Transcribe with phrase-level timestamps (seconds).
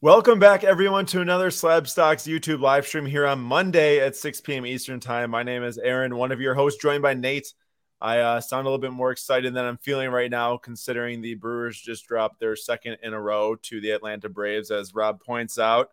[0.00, 4.40] Welcome back, everyone, to another Slab Stocks YouTube live stream here on Monday at 6
[4.42, 4.64] p.m.
[4.64, 5.28] Eastern Time.
[5.28, 7.52] My name is Aaron, one of your hosts, joined by Nate.
[8.00, 11.34] I uh, sound a little bit more excited than I'm feeling right now, considering the
[11.34, 15.58] Brewers just dropped their second in a row to the Atlanta Braves, as Rob points
[15.58, 15.90] out.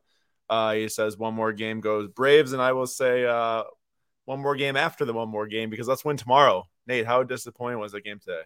[0.51, 3.63] Uh, he says one more game goes Braves, and I will say uh,
[4.25, 6.67] one more game after the one more game because let's win tomorrow.
[6.85, 8.43] Nate, how disappointing was that game today?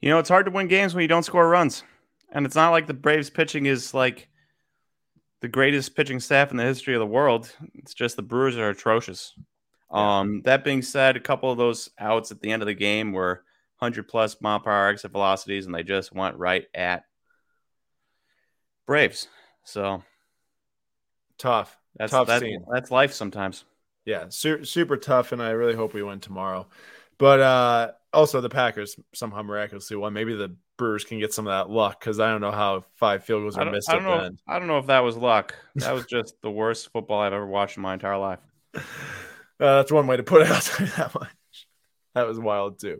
[0.00, 1.82] You know, it's hard to win games when you don't score runs.
[2.32, 4.28] And it's not like the Braves pitching is like
[5.40, 7.54] the greatest pitching staff in the history of the world.
[7.74, 9.34] It's just the Brewers are atrocious.
[9.92, 10.20] Yeah.
[10.20, 13.12] Um, that being said, a couple of those outs at the end of the game
[13.12, 13.44] were
[13.78, 17.04] 100 plus mile per hour exit velocities, and they just went right at
[18.86, 19.26] Braves.
[19.64, 20.02] So
[21.38, 21.76] tough.
[21.96, 22.64] That's tough that, scene.
[22.72, 23.64] That's life sometimes.
[24.04, 26.68] Yeah, super, super tough, and I really hope we win tomorrow.
[27.18, 30.12] But uh, also the Packers somehow miraculously won.
[30.12, 33.22] Maybe the Brewers can get some of that luck because I don't know how five
[33.22, 34.38] field goals are missed I don't know, the.
[34.48, 35.54] I don't know if that was luck.
[35.74, 38.38] That was just the worst football I've ever watched in my entire life.
[38.74, 38.80] Uh,
[39.58, 40.48] that's one way to put it.
[40.50, 41.28] I'll tell you that much.
[42.14, 42.98] That was wild too.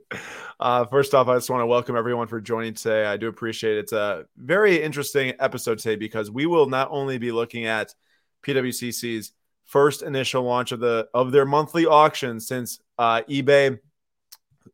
[0.60, 3.06] Uh, first off, I just want to welcome everyone for joining today.
[3.06, 3.80] I do appreciate it.
[3.80, 7.94] It's a very interesting episode today because we will not only be looking at
[8.46, 9.32] PWCC's
[9.64, 13.78] first initial launch of the of their monthly auction since uh, eBay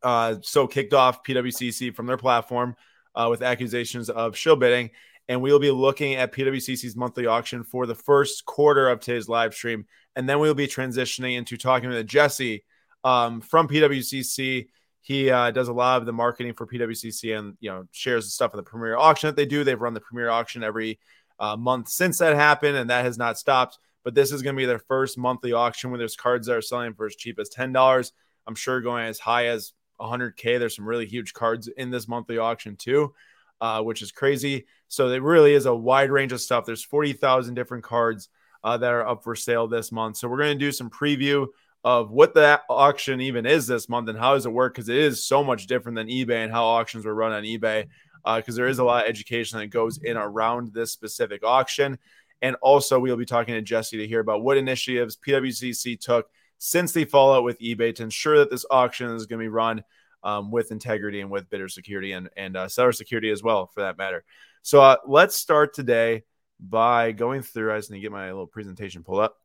[0.03, 2.77] uh, so kicked off PWCC from their platform
[3.17, 4.91] uh, with accusations of shill bidding.
[5.29, 9.29] And we will be looking at PWCC's monthly auction for the first quarter of today's
[9.29, 9.87] live stream.
[10.15, 12.65] And then we'll be transitioning into talking with Jesse
[13.03, 14.69] um, from PWCC.
[15.01, 18.31] He uh, does a lot of the marketing for PWCC and you know shares the
[18.31, 19.63] stuff in the premier auction that they do.
[19.63, 20.99] They've run the premier auction every
[21.39, 23.79] uh, month since that happened, and that has not stopped.
[24.05, 26.63] But this is going to be their first monthly auction where there's cards that are
[26.63, 28.13] selling for as cheap as ten dollars.
[28.49, 30.59] I'm sure going as high as 100K.
[30.59, 33.15] There's some really huge cards in this monthly auction too,
[33.61, 34.67] uh, which is crazy.
[34.89, 36.65] So it really is a wide range of stuff.
[36.65, 38.29] There's 40,000 different cards
[38.65, 40.17] uh, that are up for sale this month.
[40.17, 41.47] So we're going to do some preview
[41.85, 44.97] of what that auction even is this month and how does it work because it
[44.97, 47.87] is so much different than eBay and how auctions were run on eBay
[48.35, 51.97] because uh, there is a lot of education that goes in around this specific auction.
[52.43, 56.29] And also, we'll be talking to Jesse to hear about what initiatives PWCC took
[56.59, 59.83] since the fallout with eBay to ensure that this auction is going to be run
[60.23, 63.83] um, with integrity and with bidder security and, and uh, seller security as well, for
[63.83, 64.25] that matter.
[64.63, 66.25] So uh, let's start today
[66.59, 67.73] by going through.
[67.73, 69.37] I just need to get my little presentation pulled up.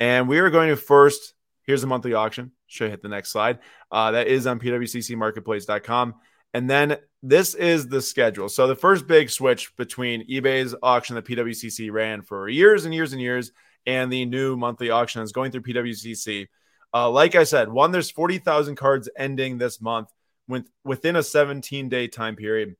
[0.00, 1.34] And we are going to first,
[1.64, 2.52] here's the monthly auction.
[2.66, 3.58] Should hit the next slide.
[3.90, 6.14] Uh, that is on pwccmarketplace.com.
[6.54, 8.48] And then this is the schedule.
[8.48, 13.12] So the first big switch between eBay's auction that PWCC ran for years and years
[13.12, 13.52] and years
[13.86, 16.48] and the new monthly auction is going through PWCC.
[16.94, 20.08] Uh, like I said, one, there's 40,000 cards ending this month
[20.48, 22.76] with, within a 17 day time period,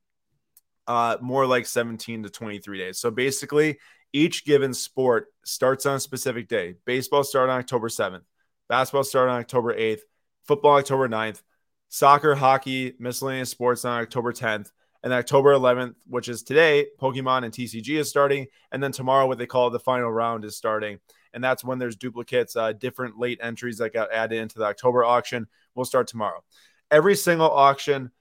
[0.87, 2.99] uh, more like 17 to 23 days.
[2.99, 3.79] So basically,
[4.11, 6.75] each given sport starts on a specific day.
[6.85, 8.21] Baseball started on October 7th,
[8.69, 10.01] basketball started on October 8th,
[10.45, 11.41] football October 9th,
[11.89, 14.71] soccer, hockey, miscellaneous sports on October 10th.
[15.03, 18.47] And October 11th, which is today, Pokemon and TCG is starting.
[18.71, 20.99] And then tomorrow, what they call the final round is starting.
[21.33, 25.03] And that's when there's duplicates, uh, different late entries that got added into the October
[25.03, 25.47] auction.
[25.75, 26.43] We'll start tomorrow.
[26.89, 28.11] Every single auction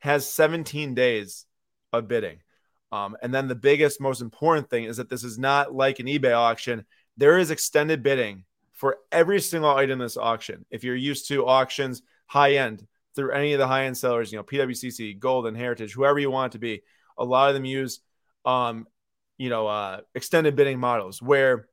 [0.00, 1.46] has 17 days
[1.92, 2.40] of bidding.
[2.90, 6.06] Um, and then the biggest, most important thing is that this is not like an
[6.06, 6.84] eBay auction.
[7.16, 10.66] There is extended bidding for every single item in this auction.
[10.70, 14.38] If you're used to auctions, high end, through any of the high end sellers, you
[14.38, 16.82] know, PWCC, Golden, Heritage, whoever you want it to be.
[17.18, 18.00] A lot of them use,
[18.44, 18.86] um,
[19.38, 21.68] you know, uh, extended bidding models where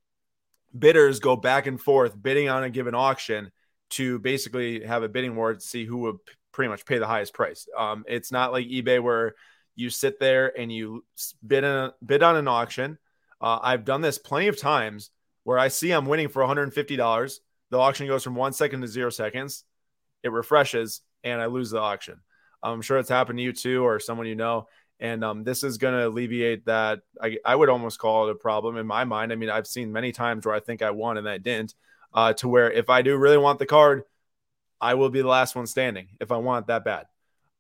[0.78, 3.52] bidders go back and forth bidding on a given auction
[3.92, 6.18] to basically have a bidding war to see who would
[6.52, 7.68] pretty much pay the highest price.
[7.78, 9.36] Um, it's not like eBay where
[9.76, 11.06] you sit there and you
[11.46, 12.98] bid, a, bid on an auction.
[13.42, 15.10] Uh, I've done this plenty of times
[15.44, 17.40] where I see I'm winning for $150.
[17.72, 19.64] The auction goes from one second to zero seconds.
[20.24, 22.20] It refreshes and I lose the auction.
[22.62, 24.68] I'm sure it's happened to you too, or someone you know.
[25.00, 27.00] And um, this is going to alleviate that.
[27.22, 29.32] I, I would almost call it a problem in my mind.
[29.32, 31.74] I mean, I've seen many times where I think I won and I didn't,
[32.14, 34.04] uh, to where if I do really want the card,
[34.82, 37.06] I will be the last one standing if I want that bad.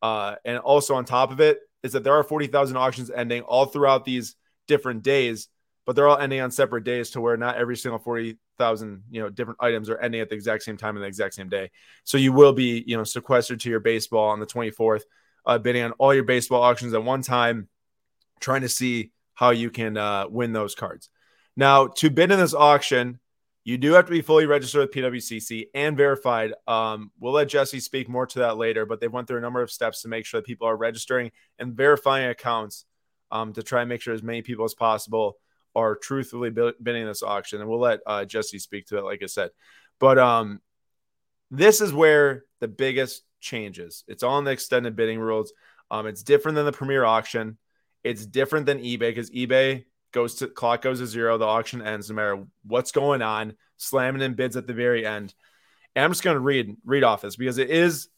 [0.01, 3.65] Uh, and also on top of it is that there are 40,000 auctions ending all
[3.65, 4.35] throughout these
[4.67, 5.47] different days,
[5.85, 9.21] but they're all ending on separate days to where not every single 40 thousand you
[9.21, 11.71] know different items are ending at the exact same time in the exact same day.
[12.03, 15.01] So you will be you know sequestered to your baseball on the 24th,
[15.47, 17.69] uh, bidding on all your baseball auctions at one time,
[18.39, 21.09] trying to see how you can uh, win those cards.
[21.57, 23.19] Now to bid in this auction,
[23.63, 26.53] you do have to be fully registered with PWCC and verified.
[26.67, 29.61] Um, we'll let Jesse speak more to that later, but they went through a number
[29.61, 32.85] of steps to make sure that people are registering and verifying accounts
[33.31, 35.37] um, to try and make sure as many people as possible
[35.75, 37.61] are truthfully bidding this auction.
[37.61, 39.51] And we'll let uh, Jesse speak to it, like I said.
[39.99, 40.61] But um,
[41.51, 44.03] this is where the biggest changes.
[44.07, 45.53] It's all in the extended bidding rules.
[45.91, 47.57] Um, it's different than the premier auction.
[48.03, 52.09] It's different than eBay because eBay goes to clock goes to zero, the auction ends
[52.09, 55.33] no matter what's going on, slamming in bids at the very end.
[55.95, 58.09] And I'm just going to read read off this because it is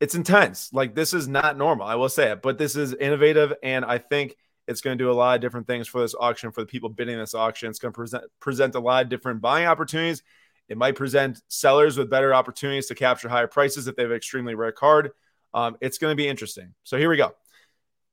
[0.00, 0.72] it's intense.
[0.72, 1.86] Like this is not normal.
[1.86, 5.10] I will say it, but this is innovative, and I think it's going to do
[5.10, 7.68] a lot of different things for this auction for the people bidding this auction.
[7.68, 10.22] It's going to present present a lot of different buying opportunities.
[10.68, 14.16] It might present sellers with better opportunities to capture higher prices if they have an
[14.16, 15.10] extremely rare card.
[15.52, 16.74] Um, it's going to be interesting.
[16.84, 17.34] So here we go.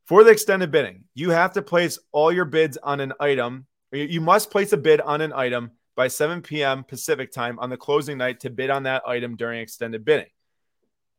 [0.06, 3.68] For the extended bidding, you have to place all your bids on an item.
[3.94, 6.84] You must place a bid on an item by 7 p.m.
[6.84, 10.28] Pacific time on the closing night to bid on that item during extended bidding.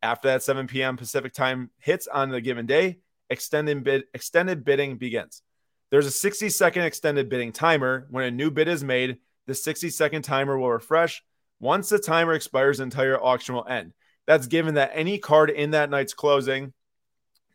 [0.02, 0.96] After that 7 p.m.
[0.96, 2.98] Pacific time hits on the given day,
[3.30, 5.42] extended bid extended bidding begins.
[5.90, 8.06] There's a 60 second extended bidding timer.
[8.10, 11.22] When a new bid is made, the 60 second timer will refresh.
[11.60, 13.92] Once the timer expires, the entire auction will end.
[14.26, 16.72] That's given that any card in that night's closing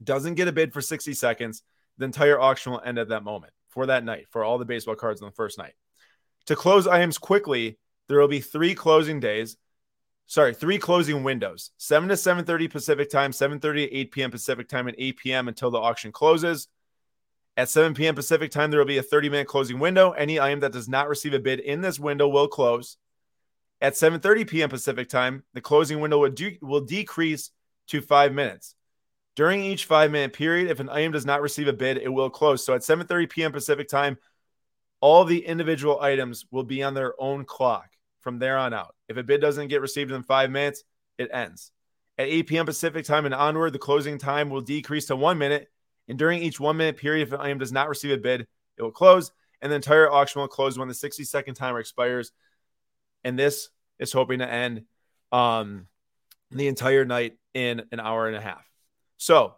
[0.04, 1.64] doesn't get a bid for 60 seconds,
[1.98, 4.96] the entire auction will end at that moment for that night for all the baseball
[4.96, 5.74] cards on the first night.
[6.48, 7.78] To close items quickly,
[8.08, 9.58] there will be three closing days
[10.28, 14.32] sorry, three closing windows 7 to 7.30 Pacific time, 7.30 to 8 p.m.
[14.32, 15.48] Pacific time, and 8 p.m.
[15.48, 16.68] until the auction closes.
[17.56, 18.14] At 7 p.m.
[18.14, 20.12] Pacific time, there will be a 30 minute closing window.
[20.12, 22.98] Any item that does not receive a bid in this window will close.
[23.82, 24.70] At 7:30 p.m.
[24.70, 27.52] Pacific time, the closing window will, de- will decrease
[27.88, 28.76] to five minutes.
[29.36, 32.30] During each five minute period, if an item does not receive a bid, it will
[32.30, 32.66] close.
[32.66, 33.52] So at 7:30 p.m.
[33.52, 34.18] Pacific time,
[35.00, 37.90] all the individual items will be on their own clock
[38.28, 38.94] from there on out.
[39.08, 40.84] If a bid doesn't get received in five minutes,
[41.18, 41.72] it ends.
[42.18, 42.66] At 8 p.m.
[42.66, 45.70] Pacific time and onward, the closing time will decrease to one minute.
[46.10, 48.82] And during each one minute period, if an item does not receive a bid, it
[48.82, 49.32] will close.
[49.62, 52.34] And the entire auction will close when the 60 second timer expires.
[53.24, 54.84] And this is hoping to end
[55.32, 55.88] um,
[56.52, 58.70] the entire night in an hour and a half.
[59.16, 59.56] So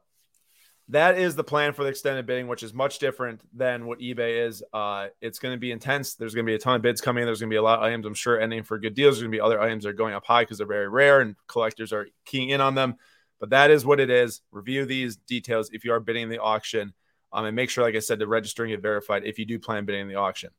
[0.89, 4.47] that is the plan for the extended bidding, which is much different than what eBay
[4.47, 4.63] is.
[4.73, 6.15] Uh, it's going to be intense.
[6.15, 7.25] There's going to be a ton of bids coming.
[7.25, 9.15] There's going to be a lot of items, I'm sure, ending for good deals.
[9.15, 11.21] There's going to be other items that are going up high because they're very rare
[11.21, 12.95] and collectors are keying in on them.
[13.39, 14.41] But that is what it is.
[14.51, 16.93] Review these details if you are bidding the auction,
[17.31, 19.59] um, and make sure, like I said, to register and get verified if you do
[19.59, 20.49] plan bidding the auction.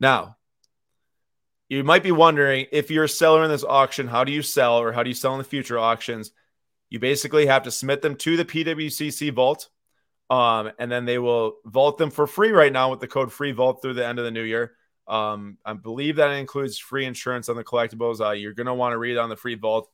[0.00, 0.36] Now,
[1.68, 4.78] you might be wondering if you're a seller in this auction, how do you sell
[4.78, 6.32] or how do you sell in the future auctions?
[6.90, 9.68] You basically have to submit them to the PWCC vault.
[10.30, 13.52] Um, and then they will vault them for free right now with the code free
[13.52, 14.72] vault through the end of the new year.
[15.06, 18.20] Um, I believe that includes free insurance on the collectibles.
[18.20, 19.88] Uh, you're going to want to read on the free vault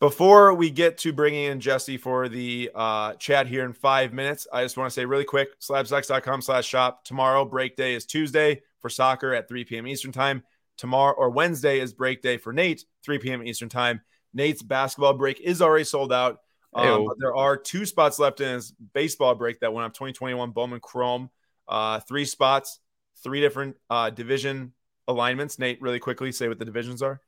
[0.00, 4.48] Before we get to bringing in Jesse for the uh, chat here in five minutes,
[4.52, 7.04] I just want to say really quick, slabstocks.com slash shop.
[7.04, 9.86] Tomorrow, break day is Tuesday for soccer at 3 p.m.
[9.86, 10.42] Eastern time.
[10.82, 13.46] Tomorrow or Wednesday is break day for Nate, 3 p.m.
[13.46, 14.00] Eastern time.
[14.34, 16.40] Nate's basketball break is already sold out.
[16.74, 20.80] Um, there are two spots left in his baseball break that went up 2021 Bowman
[20.80, 21.30] Chrome.
[21.68, 22.80] Uh, three spots,
[23.22, 24.72] three different uh, division
[25.06, 25.56] alignments.
[25.56, 27.20] Nate, really quickly, say what the divisions are.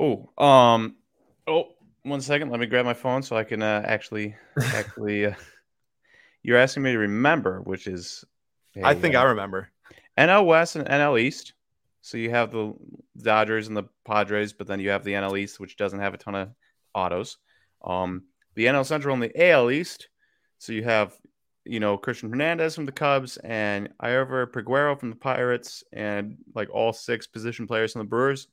[0.00, 0.96] Oh, um,
[1.46, 1.68] oh,
[2.02, 2.50] one second.
[2.50, 4.34] Let me grab my phone so I can uh, actually,
[4.74, 5.26] actually.
[5.26, 5.34] Uh,
[6.42, 8.24] you're asking me to remember, which is.
[8.82, 9.70] I think uh, I remember.
[10.18, 11.52] NL West and NL East.
[12.06, 12.72] So you have the
[13.20, 16.16] Dodgers and the Padres, but then you have the NL East, which doesn't have a
[16.16, 16.50] ton of
[16.94, 17.38] autos.
[17.82, 20.06] Um, the NL Central and the AL East.
[20.58, 21.14] So you have,
[21.64, 26.70] you know, Christian Hernandez from the Cubs and Liover Peguero from the Pirates, and like
[26.70, 28.46] all six position players from the Brewers,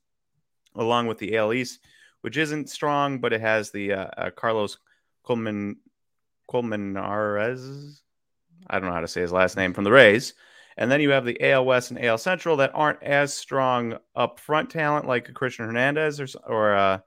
[0.74, 1.80] along with the AL East,
[2.22, 4.80] which isn't strong, but it has the uh, uh, Carlos
[5.22, 5.76] Colman
[6.50, 8.00] Colmenares.
[8.66, 10.34] I don't know how to say his last name from the Rays.
[10.78, 14.40] And then you have the AL West and AL Central that aren't as strong up
[14.40, 17.00] front talent like Christian Hernandez or, or uh,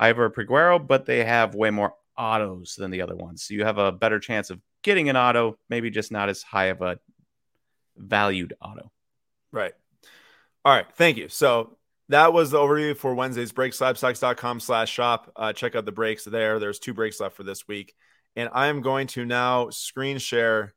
[0.00, 3.44] Liover Peguero, but they have way more autos than the other ones.
[3.44, 6.66] So you have a better chance of getting an auto, maybe just not as high
[6.66, 6.98] of a
[7.96, 8.90] valued auto.
[9.52, 9.72] Right.
[10.64, 10.86] All right.
[10.94, 11.28] Thank you.
[11.28, 11.76] So
[12.08, 13.72] that was the overview for Wednesday's break.
[13.72, 15.32] Slabstocks.com slash shop.
[15.36, 16.58] Uh, check out the breaks there.
[16.58, 17.94] There's two breaks left for this week.
[18.36, 20.74] And I am going to now screen share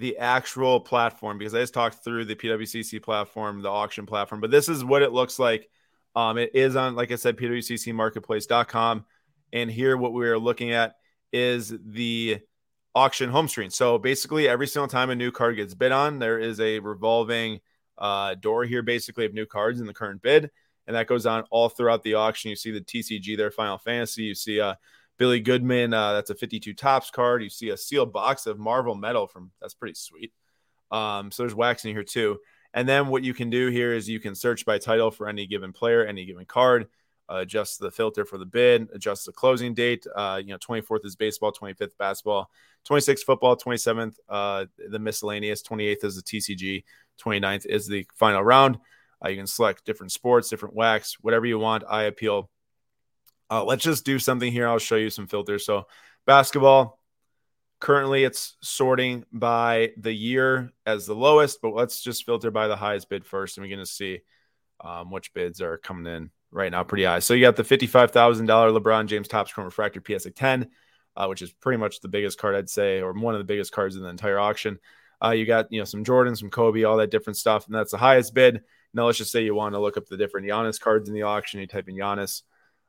[0.00, 4.50] the actual platform because I just talked through the PWCC platform, the auction platform, but
[4.50, 5.68] this is what it looks like.
[6.16, 9.04] Um, it is on, like I said, PWCCmarketplace.com.
[9.52, 10.94] And here, what we are looking at
[11.34, 12.38] is the
[12.94, 13.68] auction home screen.
[13.68, 17.60] So basically, every single time a new card gets bid on, there is a revolving
[17.98, 20.50] uh, door here, basically, of new cards in the current bid.
[20.86, 22.48] And that goes on all throughout the auction.
[22.48, 24.22] You see the TCG there, Final Fantasy.
[24.22, 24.76] You see uh,
[25.20, 27.42] Billy Goodman, uh, that's a 52 Topps card.
[27.42, 30.32] You see a sealed box of Marvel Metal from that's pretty sweet.
[30.90, 32.38] Um, so there's wax in here too.
[32.72, 35.46] And then what you can do here is you can search by title for any
[35.46, 36.86] given player, any given card,
[37.30, 40.06] uh, adjust the filter for the bid, adjust the closing date.
[40.16, 42.50] Uh, you know, 24th is baseball, 25th basketball,
[42.88, 46.82] 26th football, 27th uh, the miscellaneous, 28th is the TCG,
[47.22, 48.78] 29th is the final round.
[49.22, 51.84] Uh, you can select different sports, different wax, whatever you want.
[51.86, 52.48] I appeal
[53.50, 54.68] uh, let's just do something here.
[54.68, 55.66] I'll show you some filters.
[55.66, 55.86] So,
[56.26, 57.00] basketball,
[57.80, 62.76] currently it's sorting by the year as the lowest, but let's just filter by the
[62.76, 63.56] highest bid first.
[63.56, 64.20] And we're going to see
[64.82, 67.18] um, which bids are coming in right now pretty high.
[67.18, 70.68] So, you got the $55,000 LeBron James Topps Chrome Refractor PSA 10,
[71.16, 73.72] uh, which is pretty much the biggest card, I'd say, or one of the biggest
[73.72, 74.78] cards in the entire auction.
[75.22, 77.66] Uh, you got, you know, some Jordan, some Kobe, all that different stuff.
[77.66, 78.62] And that's the highest bid.
[78.94, 81.22] Now, let's just say you want to look up the different Giannis cards in the
[81.22, 81.60] auction.
[81.60, 82.42] You type in Giannis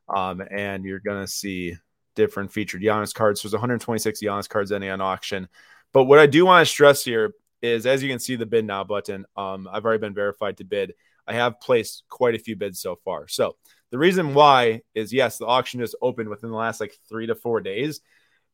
[0.10, 1.75] um, and you're going to see
[2.15, 3.41] different featured Giannis cards.
[3.41, 5.48] So there's 126 Giannis cards ending on auction.
[5.93, 8.65] But what I do want to stress here is, as you can see the bid
[8.65, 10.93] now button, um, I've already been verified to bid.
[11.27, 13.27] I have placed quite a few bids so far.
[13.27, 13.55] So
[13.91, 17.36] the reason why is yes, the auction just opened within the last like three to
[17.36, 18.01] four days,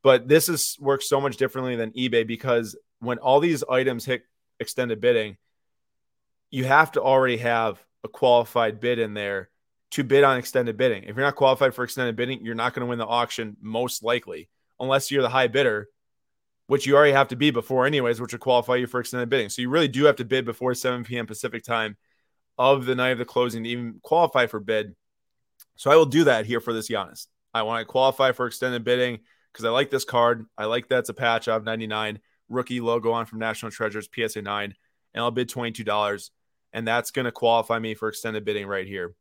[0.03, 4.23] but this is works so much differently than eBay because when all these items hit
[4.59, 5.37] extended bidding,
[6.49, 9.49] you have to already have a qualified bid in there
[9.91, 11.03] to bid on extended bidding.
[11.03, 14.03] If you're not qualified for extended bidding, you're not going to win the auction most
[14.03, 15.87] likely, unless you're the high bidder,
[16.67, 19.49] which you already have to be before, anyways, which would qualify you for extended bidding.
[19.49, 21.25] So you really do have to bid before 7 p.m.
[21.25, 21.95] Pacific time
[22.57, 24.95] of the night of the closing to even qualify for bid.
[25.75, 27.27] So I will do that here for this Giannis.
[27.53, 29.19] I want to qualify for extended bidding
[29.53, 30.45] because I like this card.
[30.57, 34.73] I like that's a patch of 99 rookie logo on from National Treasures PSA 9,
[35.13, 36.29] and I'll bid $22.
[36.73, 39.15] And that's going to qualify me for extended bidding right here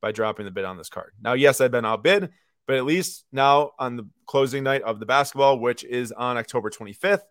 [0.00, 1.12] by dropping the bid on this card.
[1.20, 2.30] Now, yes, I've been outbid,
[2.66, 6.70] but at least now on the closing night of the basketball, which is on October
[6.70, 7.22] 25th,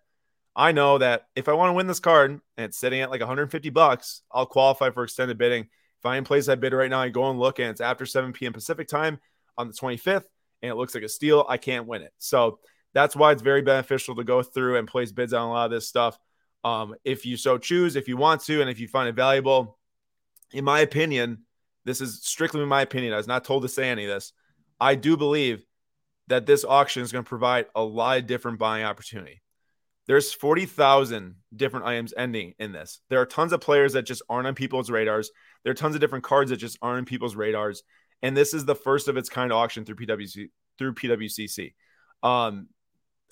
[0.55, 3.21] I know that if I want to win this card and it's sitting at like
[3.21, 5.63] 150 bucks, I'll qualify for extended bidding.
[5.99, 8.05] If I in place that bid right now, I go and look and it's after
[8.05, 8.53] 7 p.m.
[8.53, 9.19] Pacific time
[9.57, 10.25] on the 25th
[10.61, 12.13] and it looks like a steal, I can't win it.
[12.17, 12.59] So
[12.93, 15.71] that's why it's very beneficial to go through and place bids on a lot of
[15.71, 16.17] this stuff.
[16.63, 19.77] Um, if you so choose, if you want to, and if you find it valuable,
[20.51, 21.45] in my opinion,
[21.85, 23.13] this is strictly my opinion.
[23.13, 24.33] I was not told to say any of this.
[24.79, 25.63] I do believe
[26.27, 29.41] that this auction is going to provide a lot of different buying opportunity.
[30.07, 32.99] There's 40,000 different items ending in this.
[33.09, 35.29] There are tons of players that just aren't on people's radars.
[35.63, 37.83] There are tons of different cards that just aren't on people's radars.
[38.21, 41.73] And this is the first of its kind auction through PWC through PWCC.
[42.23, 42.69] Um,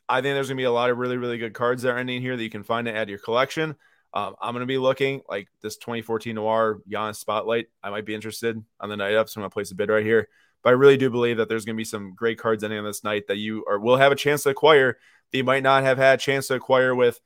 [0.09, 1.97] I think there's going to be a lot of really, really good cards that are
[1.97, 3.75] ending here that you can find and add to your collection.
[4.13, 7.67] Um, I'm going to be looking like this 2014 Noir Giannis Spotlight.
[7.83, 9.89] I might be interested on the night up, so I'm going to place a bid
[9.89, 10.27] right here.
[10.63, 12.85] But I really do believe that there's going to be some great cards ending on
[12.85, 14.97] this night that you will have a chance to acquire
[15.31, 17.19] that you might not have had a chance to acquire with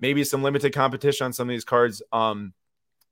[0.00, 2.52] maybe some limited competition on some of these cards um,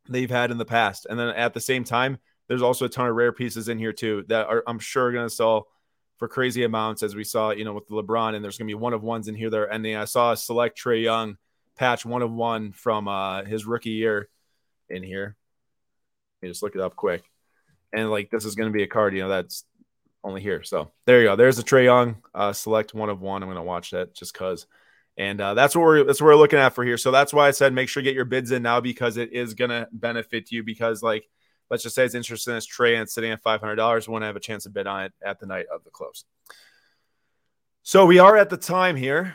[0.09, 1.07] they've had in the past.
[1.09, 3.93] And then at the same time, there's also a ton of rare pieces in here
[3.93, 5.69] too that are I'm sure going to sell
[6.19, 8.35] for crazy amounts as we saw, you know, with the LeBron.
[8.35, 9.97] And there's going to be one of ones in here that are ending.
[9.97, 11.37] I saw a select Trae Young
[11.83, 14.29] patch one of one from uh, his rookie year
[14.89, 15.37] in here.
[16.41, 17.25] Let me just look it up quick.
[17.93, 19.65] And like this is going to be a card, you know, that's
[20.23, 20.63] only here.
[20.63, 21.37] So there you go.
[21.37, 23.43] There's a Trae Young uh, select one of one.
[23.43, 24.67] I'm going to watch that just because
[25.17, 26.97] And uh, that's what we're that's what we're looking at for here.
[26.97, 29.33] So that's why I said make sure you get your bids in now because it
[29.33, 30.63] is gonna benefit you.
[30.63, 31.29] Because like
[31.71, 34.23] let's just say it's interested in Trae and it's sitting at five hundred dollars, want
[34.23, 36.25] to have a chance to bid on it at the night of the close.
[37.83, 39.35] So we are at the time here,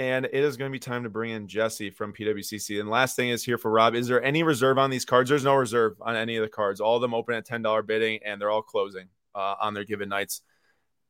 [0.00, 2.80] and it is going to be time to bring in Jesse from PWCC.
[2.80, 5.28] And last thing is here for Rob: is there any reserve on these cards?
[5.28, 6.80] There's no reserve on any of the cards.
[6.80, 9.84] All of them open at ten dollar bidding, and they're all closing uh, on their
[9.84, 10.40] given nights.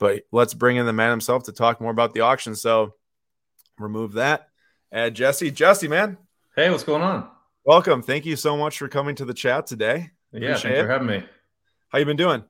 [0.00, 2.56] But let's bring in the man himself to talk more about the auction.
[2.56, 2.94] So
[3.78, 4.48] remove that.
[4.90, 5.52] Add Jesse.
[5.52, 6.18] Jesse, man.
[6.56, 7.28] Hey, what's going on?
[7.64, 8.02] Welcome.
[8.02, 10.10] Thank you so much for coming to the chat today.
[10.32, 10.82] Yeah, thanks it.
[10.82, 11.22] for having me.
[11.90, 12.42] How you been doing?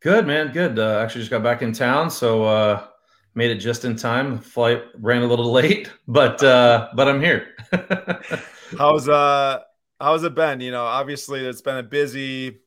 [0.00, 0.52] Good, man.
[0.52, 0.78] Good.
[0.78, 2.86] Uh, actually, just got back in town, so uh,
[3.34, 4.38] made it just in time.
[4.38, 7.54] Flight ran a little late, but uh, but I'm here.
[8.78, 9.60] how's uh
[10.00, 10.60] how's it been?
[10.60, 12.60] You know, obviously it's been a busy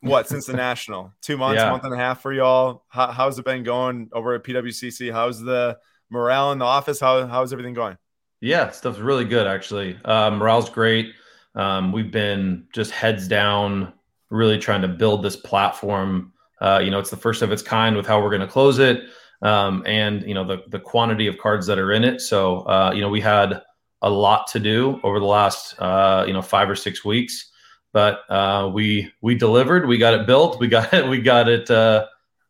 [0.00, 1.70] what since the national two months, yeah.
[1.70, 2.84] month and a half for y'all.
[2.88, 5.12] How, how's it been going over at PWCC?
[5.12, 5.78] How's the
[6.10, 7.00] morale in the office?
[7.00, 7.96] How how's everything going?
[8.40, 9.98] Yeah, stuff's really good actually.
[10.04, 11.14] Uh, morale's great.
[11.54, 13.92] Um, we've been just heads down,
[14.30, 16.32] really trying to build this platform.
[16.60, 18.78] Uh, you know, it's the first of its kind with how we're going to close
[18.78, 19.04] it,
[19.42, 22.20] um, and you know the the quantity of cards that are in it.
[22.20, 23.62] So uh, you know, we had
[24.02, 27.50] a lot to do over the last uh, you know five or six weeks,
[27.92, 29.86] but uh, we we delivered.
[29.86, 30.60] We got it built.
[30.60, 31.06] We got it.
[31.08, 32.06] We got it uh,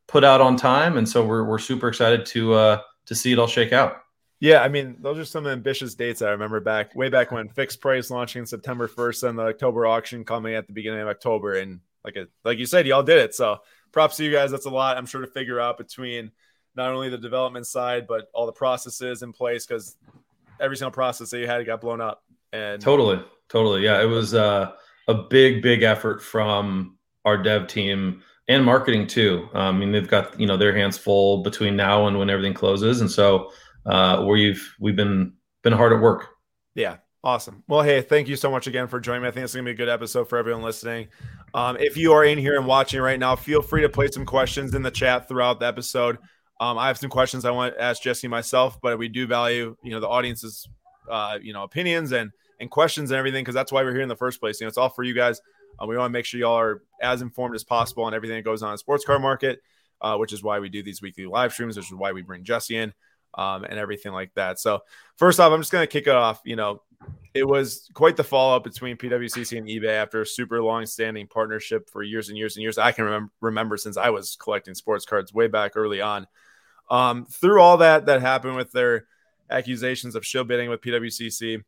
[0.07, 3.39] put out on time, and so we're we're super excited to uh, to see it
[3.39, 4.05] all shake out.
[4.41, 7.81] Yeah, I mean, those are some ambitious dates I remember back way back when fixed
[7.81, 11.55] price launching September 1st and the October auction coming at the beginning of October.
[11.55, 13.35] And like a, like you said, y'all did it.
[13.35, 13.61] So
[13.91, 14.51] props to you guys.
[14.51, 16.31] That's a lot, I'm sure, to figure out between
[16.77, 19.97] not only the development side, but all the processes in place because
[20.61, 22.25] every single process that you had got blown up.
[22.53, 23.85] And totally, totally.
[23.85, 24.73] Yeah, it was uh,
[25.09, 29.49] a big, big effort from our dev team and marketing too.
[29.55, 33.01] I mean, they've got you know their hands full between now and when everything closes,
[33.01, 33.51] and so
[33.87, 36.29] uh, we've we've been been hard at work.
[36.75, 37.63] Yeah, awesome.
[37.69, 39.29] Well, hey, thank you so much again for joining me.
[39.29, 41.09] I think it's gonna be a good episode for everyone listening.
[41.55, 44.27] Um, if you are in here and watching right now, feel free to place some
[44.27, 46.19] questions in the chat throughout the episode.
[46.65, 49.77] Um, I have some questions I want to ask Jesse myself, but we do value
[49.83, 50.67] you know the audience's
[51.11, 54.09] uh, you know opinions and and questions and everything because that's why we're here in
[54.09, 54.61] the first place.
[54.61, 55.43] You know, it's all for you guys.
[55.79, 58.45] Uh, we want to make sure y'all are as informed as possible on everything that
[58.45, 59.61] goes on in the sports car market,
[60.01, 62.45] uh, which is why we do these weekly live streams, which is why we bring
[62.45, 62.95] Jesse in
[63.35, 64.59] um, and everything like that.
[64.59, 64.81] So,
[65.17, 66.41] first off, I'm just to kick it off.
[66.47, 66.81] You know,
[67.35, 71.27] it was quite the follow up between PWCC and eBay after a super long standing
[71.27, 72.79] partnership for years and years and years.
[72.79, 76.27] I can remember, remember since I was collecting sports cards way back early on.
[76.91, 79.07] Um, through all that that happened with their
[79.51, 81.63] accusations of shill bidding with PWCC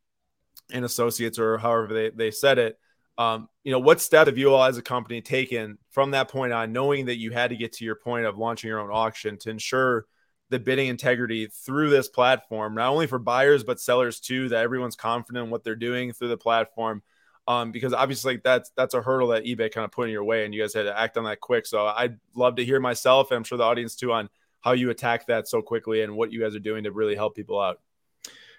[0.73, 2.79] and associates, or however they, they said it,
[3.19, 6.53] um, you know, what step have you all as a company taken from that point
[6.53, 9.39] on, knowing that you had to get to your point of launching your own auction
[9.39, 10.07] to ensure
[10.51, 14.97] the bidding integrity through this platform, not only for buyers but sellers too, that everyone's
[14.97, 17.03] confident in what they're doing through the platform.
[17.49, 20.45] Um, because obviously that's that's a hurdle that eBay kind of put in your way,
[20.45, 21.65] and you guys had to act on that quick.
[21.65, 24.29] So I'd love to hear myself, and I'm sure the audience too, on
[24.67, 27.37] how you attack that so quickly and what you guys are doing to really help
[27.37, 27.79] people out.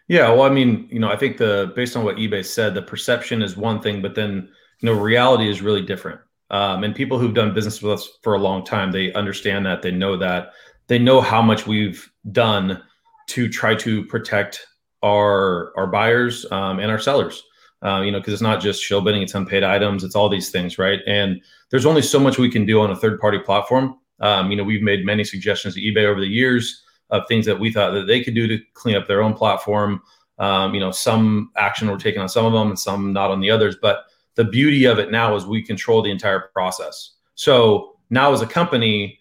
[0.07, 2.81] Yeah, well, I mean, you know, I think the based on what eBay said, the
[2.81, 4.47] perception is one thing, but then
[4.79, 6.21] you know, reality is really different.
[6.49, 9.81] Um, and people who've done business with us for a long time, they understand that,
[9.81, 10.53] they know that
[10.87, 12.81] they know how much we've done
[13.27, 14.65] to try to protect
[15.03, 17.43] our our buyers um, and our sellers.
[17.85, 20.51] Uh, you know, because it's not just shill bidding; it's unpaid items, it's all these
[20.51, 21.01] things, right?
[21.05, 23.97] And there's only so much we can do on a third party platform.
[24.19, 27.59] Um, you know, we've made many suggestions to eBay over the years of things that
[27.59, 30.01] we thought that they could do to clean up their own platform.
[30.39, 33.39] Um, you know, some action we're taking on some of them and some not on
[33.39, 33.75] the others.
[33.81, 37.13] But the beauty of it now is we control the entire process.
[37.35, 39.19] So now as a company,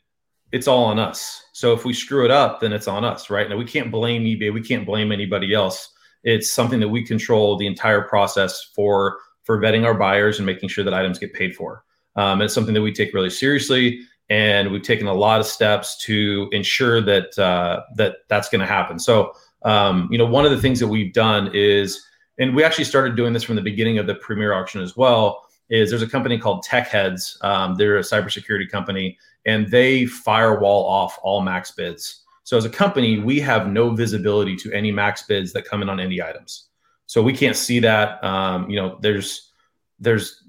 [0.52, 1.44] it's all on us.
[1.52, 3.48] So if we screw it up, then it's on us, right?
[3.48, 5.92] Now we can't blame eBay, we can't blame anybody else.
[6.22, 10.68] It's something that we control the entire process for for vetting our buyers and making
[10.68, 11.84] sure that items get paid for.
[12.16, 15.96] Um, it's something that we take really seriously, and we've taken a lot of steps
[16.04, 18.98] to ensure that uh, that that's going to happen.
[18.98, 19.32] So
[19.66, 22.06] um, you know, one of the things that we've done is,
[22.38, 25.42] and we actually started doing this from the beginning of the premier auction as well.
[25.68, 27.42] Is there's a company called TechHeads.
[27.44, 32.22] Um, they're a cybersecurity company, and they firewall off all max bids.
[32.44, 35.88] So as a company, we have no visibility to any max bids that come in
[35.88, 36.68] on any items.
[37.06, 38.22] So we can't see that.
[38.22, 39.45] Um, you know, there's
[39.98, 40.42] there's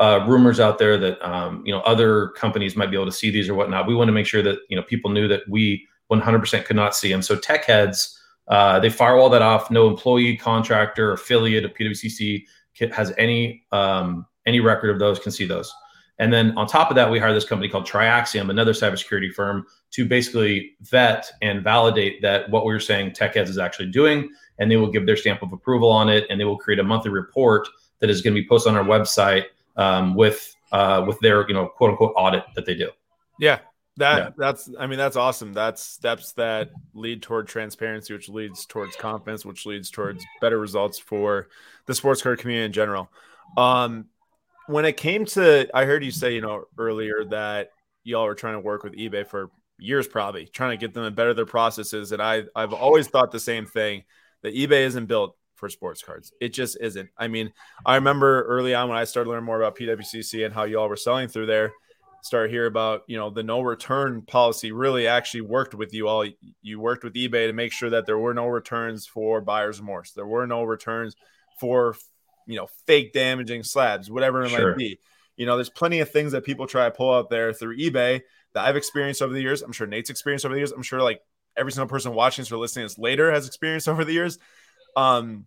[0.00, 3.30] uh, rumors out there that um, you know other companies might be able to see
[3.30, 3.86] these or whatnot.
[3.86, 6.94] We want to make sure that you know people knew that we 100% could not
[6.94, 7.20] see them.
[7.20, 8.16] So tech heads
[8.48, 9.70] uh, they firewall that off.
[9.70, 12.44] No employee, contractor, affiliate of PwCC
[12.92, 15.72] has any um, any record of those can see those.
[16.18, 19.66] And then on top of that, we hired this company called Triaxium, another cybersecurity firm,
[19.90, 24.30] to basically vet and validate that what we were saying tech TechHeads is actually doing.
[24.58, 26.84] And they will give their stamp of approval on it, and they will create a
[26.84, 27.68] monthly report
[28.00, 29.44] that is going to be posted on our website
[29.76, 32.90] um, with uh, with their you know quote unquote audit that they do.
[33.38, 33.60] Yeah,
[33.96, 34.30] that yeah.
[34.36, 35.52] that's I mean that's awesome.
[35.52, 40.98] That's steps that lead toward transparency, which leads towards confidence, which leads towards better results
[40.98, 41.48] for
[41.86, 43.10] the sports card community in general.
[43.56, 44.06] Um,
[44.66, 47.70] when it came to, I heard you say, you know, earlier that
[48.02, 51.10] y'all were trying to work with eBay for years, probably trying to get them to
[51.10, 52.12] better their processes.
[52.12, 54.04] And I, I've always thought the same thing
[54.42, 56.32] that eBay isn't built for sports cards.
[56.40, 57.10] It just isn't.
[57.18, 57.52] I mean,
[57.84, 60.96] I remember early on when I started learning more about PWCC and how y'all were
[60.96, 61.72] selling through there,
[62.22, 66.24] start hear about, you know, the no return policy really actually worked with you all.
[66.62, 70.12] You worked with eBay to make sure that there were no returns for buyer's remorse.
[70.12, 71.16] There were no returns
[71.58, 71.96] for
[72.46, 74.70] you know, fake damaging slabs, whatever it sure.
[74.70, 74.98] might be.
[75.36, 78.22] You know, there's plenty of things that people try to pull out there through eBay
[78.54, 79.62] that I've experienced over the years.
[79.62, 80.72] I'm sure Nate's experienced over the years.
[80.72, 81.20] I'm sure like
[81.56, 84.38] every single person watching this or listening to this later has experienced over the years.
[84.96, 85.46] Um,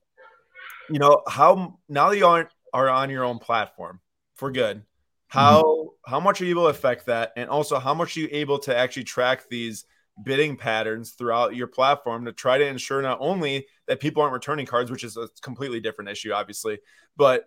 [0.90, 4.00] you know, how now that you aren't are on your own platform
[4.36, 4.84] for good,
[5.28, 6.12] how mm-hmm.
[6.12, 7.34] how much are you able to affect that?
[7.36, 9.86] And also how much are you able to actually track these
[10.24, 14.66] bidding patterns throughout your platform to try to ensure not only that people aren't returning
[14.66, 16.80] cards, which is a completely different issue, obviously,
[17.16, 17.46] but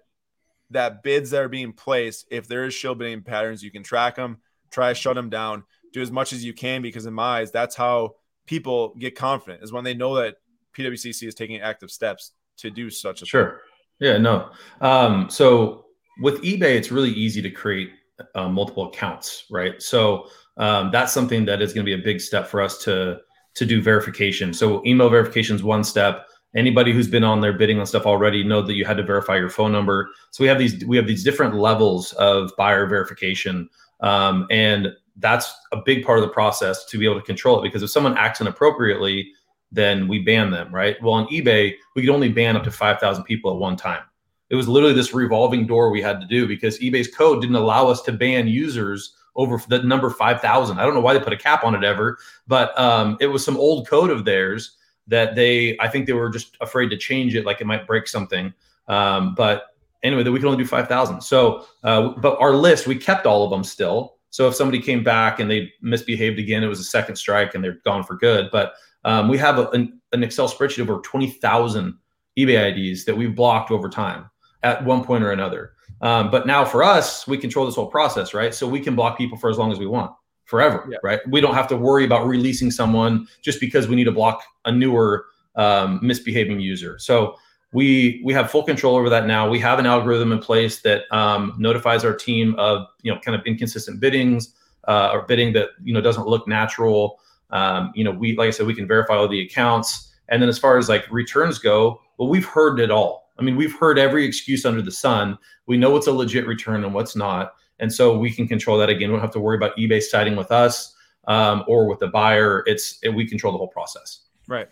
[0.71, 4.17] that bids that are being placed, if there is shill bidding patterns, you can track
[4.17, 4.38] them,
[4.71, 7.51] try to shut them down, do as much as you can, because in my eyes,
[7.51, 8.15] that's how
[8.47, 10.37] people get confident is when they know that
[10.77, 13.61] PWCC is taking active steps to do such a sure.
[14.01, 14.09] Thing.
[14.09, 14.51] Yeah, no.
[14.81, 15.87] Um, so
[16.21, 17.91] with eBay, it's really easy to create
[18.35, 19.81] uh, multiple accounts, right?
[19.81, 23.21] So um, that's something that is going to be a big step for us to
[23.55, 24.55] to do verification.
[24.55, 26.27] So email verification is one step.
[26.55, 29.37] Anybody who's been on there bidding on stuff already know that you had to verify
[29.37, 30.09] your phone number.
[30.31, 33.69] So we have these we have these different levels of buyer verification,
[34.01, 37.63] um, and that's a big part of the process to be able to control it.
[37.63, 39.33] Because if someone acts inappropriately,
[39.73, 40.97] then we ban them, right?
[41.03, 44.03] Well, on eBay, we could only ban up to five thousand people at one time.
[44.51, 47.89] It was literally this revolving door we had to do because eBay's code didn't allow
[47.89, 50.79] us to ban users over the number 5,000.
[50.79, 53.43] I don't know why they put a cap on it ever, but um, it was
[53.43, 57.35] some old code of theirs that they, I think they were just afraid to change
[57.35, 58.53] it, like it might break something.
[58.89, 59.69] Um, but
[60.03, 61.23] anyway, that we could only do 5,000.
[61.23, 64.17] So, uh, but our list, we kept all of them still.
[64.31, 67.65] So if somebody came back and they misbehaved again, it was a second strike and
[67.65, 68.51] they're gone for good.
[68.53, 71.99] But um, we have a, an, an Excel spreadsheet of over 20,000
[72.38, 74.31] eBay IDs that we've blocked over time
[74.62, 75.73] at one point or another.
[76.01, 78.55] Um, but now for us, we control this whole process, right?
[78.55, 80.12] So we can block people for as long as we want,
[80.45, 80.99] forever, yeah.
[81.03, 81.21] right?
[81.29, 84.73] We don't have to worry about releasing someone just because we need to block a
[84.73, 86.99] newer um, misbehaving user.
[86.99, 87.37] So
[87.73, 89.49] we we have full control over that now.
[89.49, 93.35] We have an algorithm in place that um, notifies our team of you know kind
[93.35, 94.55] of inconsistent biddings
[94.88, 97.19] uh, or bidding that you know doesn't look natural.
[97.53, 100.15] Um, you know, we like I said, we can verify all the accounts.
[100.29, 103.57] And then as far as like returns go, well, we've heard it all I mean,
[103.57, 105.38] we've heard every excuse under the sun.
[105.67, 107.55] We know what's a legit return and what's not.
[107.81, 109.11] And so we can control that again.
[109.11, 110.95] We don't have to worry about eBay siding with us
[111.27, 112.62] um, or with the buyer.
[112.67, 114.21] It's it, we control the whole process.
[114.47, 114.69] Right.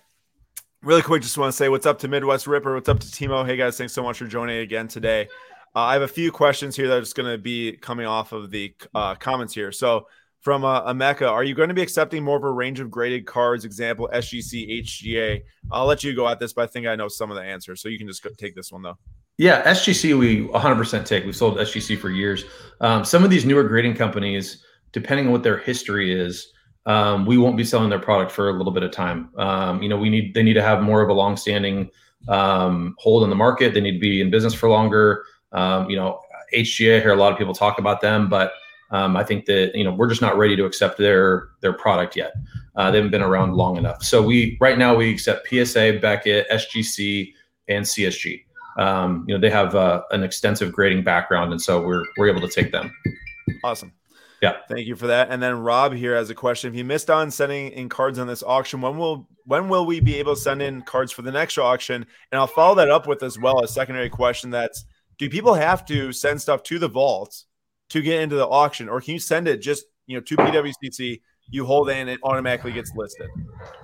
[0.83, 2.75] Really quick, just want to say what's up to Midwest Ripper.
[2.75, 3.45] What's up to Timo?
[3.45, 5.29] Hey guys, thanks so much for joining again today.
[5.75, 8.33] Uh, I have a few questions here that are just going to be coming off
[8.33, 9.73] of the uh, comments here.
[9.73, 10.07] So
[10.41, 13.65] from uh, are you going to be accepting more of a range of graded cards,
[13.65, 15.43] example SGC, HGA?
[15.71, 17.83] I'll let you go at this, but I think I know some of the answers,
[17.83, 18.99] so you can just take this one though.
[19.37, 21.25] Yeah, SGC we 100% take.
[21.25, 22.45] We've sold SGC for years.
[22.81, 26.53] Um, some of these newer grading companies, depending on what their history is,
[26.87, 29.31] um, we won't be selling their product for a little bit of time.
[29.39, 31.91] Um, you know, we need they need to have more of a long-standing
[32.29, 33.75] um, hold in the market.
[33.75, 35.25] They need to be in business for longer.
[35.53, 36.21] Um, you know,
[36.55, 38.53] HGA, I hear a lot of people talk about them, but
[38.91, 42.17] um, I think that you know we're just not ready to accept their their product
[42.17, 42.33] yet.
[42.77, 44.03] Uh, they haven't been around long enough.
[44.03, 47.33] So we right now we accept PSA, Beckett, SGC,
[47.69, 48.45] and CSG.
[48.77, 52.41] Um, you know they have uh, an extensive grading background, and so we're we're able
[52.41, 52.95] to take them.
[53.65, 53.93] Awesome.
[54.41, 54.57] Yeah.
[54.69, 55.29] Thank you for that.
[55.31, 56.73] And then Rob here has a question.
[56.73, 60.01] If you missed on sending in cards on this auction, when will when will we
[60.01, 62.07] be able to send in cards for the next auction?
[62.33, 64.85] And I'll follow that up with as well a secondary question that's
[65.19, 67.45] do people have to send stuff to the vault
[67.91, 71.21] to get into the auction, or can you send it just you know to PWCC?
[71.53, 73.29] You hold it and it automatically gets listed.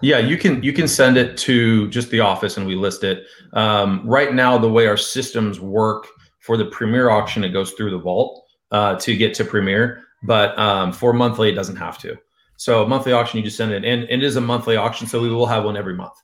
[0.01, 3.25] Yeah, you can you can send it to just the office and we list it.
[3.53, 6.07] Um, right now, the way our systems work
[6.39, 10.57] for the Premier auction, it goes through the vault uh, to get to Premier, but
[10.59, 12.17] um, for monthly, it doesn't have to.
[12.57, 15.21] So monthly auction, you just send it, and, and it is a monthly auction, so
[15.21, 16.15] we will have one every month.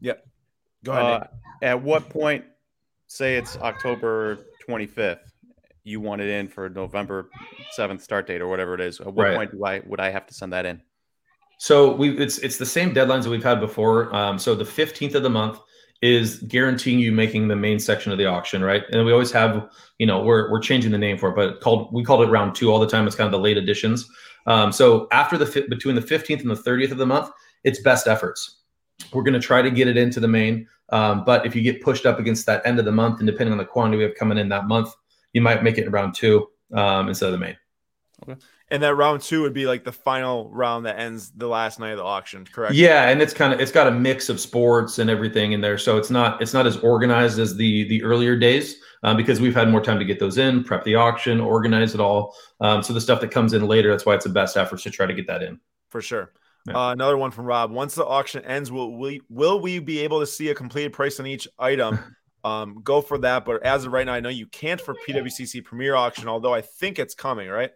[0.00, 0.26] Yep.
[0.84, 1.04] Go ahead.
[1.04, 1.24] Uh,
[1.62, 2.44] at what point?
[3.08, 5.32] Say it's October twenty fifth
[5.88, 7.30] you want it in for November
[7.72, 9.00] seventh start date or whatever it is.
[9.00, 9.36] At what Right.
[9.36, 10.82] point do I would I have to send that in?
[11.58, 14.14] So we it's it's the same deadlines that we've had before.
[14.14, 15.58] Um, so the fifteenth of the month
[16.00, 18.84] is guaranteeing you making the main section of the auction, right?
[18.92, 21.92] And we always have, you know, we're we're changing the name for it, but called
[21.92, 23.06] we called it round two all the time.
[23.06, 24.08] It's kind of the late additions.
[24.46, 27.30] Um, so after the fi- between the fifteenth and the thirtieth of the month,
[27.64, 28.60] it's best efforts.
[29.12, 31.82] We're going to try to get it into the main, um, but if you get
[31.82, 34.14] pushed up against that end of the month, and depending on the quantity we have
[34.14, 34.92] coming in that month,
[35.32, 37.56] you might make it in round two um, instead of the main.
[38.22, 38.40] Okay.
[38.70, 41.92] And that round two would be like the final round that ends the last night
[41.92, 42.74] of the auction, correct?
[42.74, 45.78] Yeah, and it's kind of it's got a mix of sports and everything in there,
[45.78, 49.54] so it's not it's not as organized as the the earlier days um, because we've
[49.54, 52.34] had more time to get those in, prep the auction, organize it all.
[52.60, 54.90] Um, so the stuff that comes in later, that's why it's the best efforts to
[54.90, 55.58] try to get that in.
[55.88, 56.32] for sure.
[56.66, 56.76] Yeah.
[56.76, 57.70] Uh, another one from Rob.
[57.70, 61.18] Once the auction ends, will we will we be able to see a completed price
[61.20, 61.98] on each item?
[62.44, 63.44] Um, go for that.
[63.44, 66.60] But as of right now, I know you can't for PWCC Premier Auction, although I
[66.60, 67.70] think it's coming, right?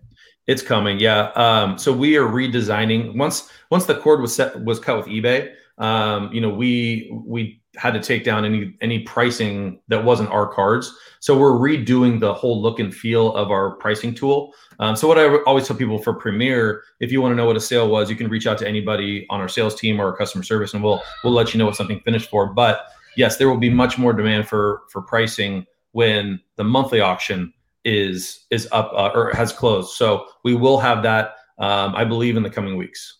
[0.46, 1.31] It's coming, yeah.
[1.35, 5.55] Um, so we are redesigning once once the cord was set was cut with eBay.
[5.79, 10.46] Um, you know, we we had to take down any any pricing that wasn't our
[10.46, 10.94] cards.
[11.20, 14.53] So we're redoing the whole look and feel of our pricing tool.
[14.81, 17.57] Um, so what I always tell people for Premier, if you want to know what
[17.57, 20.16] a sale was, you can reach out to anybody on our sales team or our
[20.16, 22.53] customer service, and we'll we'll let you know what something finished for.
[22.53, 27.53] But yes, there will be much more demand for for pricing when the monthly auction
[27.85, 29.92] is is up uh, or has closed.
[29.96, 33.18] So we will have that, um, I believe, in the coming weeks.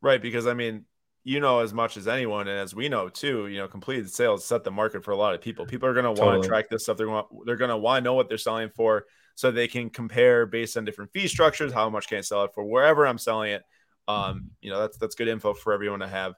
[0.00, 0.84] Right, because I mean,
[1.24, 4.44] you know as much as anyone, and as we know too, you know, completed sales
[4.44, 5.64] set the market for a lot of people.
[5.66, 6.42] People are going to want Totally.
[6.42, 6.96] to track this stuff.
[6.96, 9.90] They're going they're going to want to know what they're selling for, so they can
[9.90, 11.72] compare based on different fee structures.
[11.72, 12.64] How much can I sell it for?
[12.64, 13.62] Wherever I'm selling it,
[14.06, 16.34] um, you know, that's that's good info for everyone to have,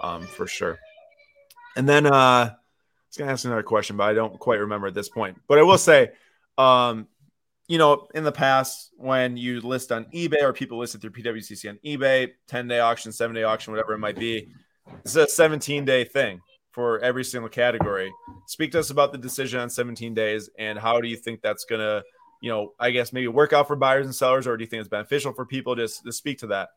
[0.00, 0.78] um, for sure.
[1.76, 2.56] And then uh, I
[3.08, 5.40] was going to ask another question, but I don't quite remember at this point.
[5.46, 6.10] But I will say,
[6.56, 7.06] um,
[7.68, 11.68] you know, in the past, when you list on eBay or people listed through PWCC
[11.68, 14.48] on eBay, 10 day auction, seven day auction, whatever it might be,
[15.04, 16.40] it's a 17 day thing
[16.72, 18.12] for every single category.
[18.46, 21.64] Speak to us about the decision on 17 days and how do you think that's
[21.64, 22.02] going to,
[22.40, 24.80] you know, I guess maybe work out for buyers and sellers, or do you think
[24.80, 25.74] it's beneficial for people?
[25.74, 26.70] Just, just speak to that.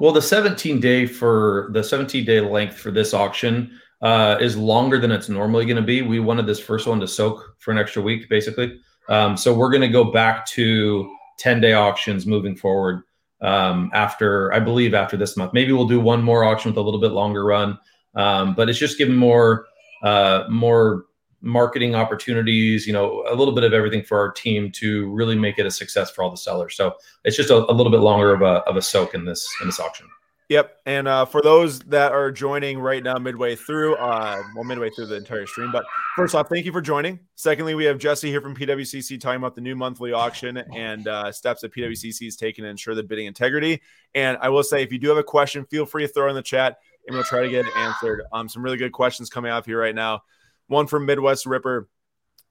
[0.00, 4.98] Well, the 17 day for the 17 day length for this auction uh, is longer
[4.98, 6.02] than it's normally going to be.
[6.02, 8.80] We wanted this first one to soak for an extra week, basically.
[9.08, 13.02] Um, so we're going to go back to 10 day auctions moving forward
[13.40, 15.52] um, after, I believe, after this month.
[15.52, 17.78] Maybe we'll do one more auction with a little bit longer run,
[18.14, 19.66] um, but it's just giving more
[20.02, 21.06] uh, more
[21.40, 22.86] marketing opportunities.
[22.86, 25.70] You know, a little bit of everything for our team to really make it a
[25.70, 26.76] success for all the sellers.
[26.76, 29.48] So it's just a, a little bit longer of a of a soak in this
[29.60, 30.08] in this auction.
[30.48, 30.78] Yep.
[30.86, 35.06] And uh, for those that are joining right now, midway through, uh, well, midway through
[35.06, 35.70] the entire stream.
[35.70, 35.84] But
[36.16, 37.20] first off, thank you for joining.
[37.34, 41.30] Secondly, we have Jesse here from PWCC talking about the new monthly auction and uh,
[41.32, 43.82] steps that PWCC is taking to ensure the bidding integrity.
[44.14, 46.34] And I will say, if you do have a question, feel free to throw in
[46.34, 48.22] the chat and we'll try to get it answered.
[48.32, 50.22] Um, some really good questions coming up here right now.
[50.68, 51.90] One from Midwest Ripper.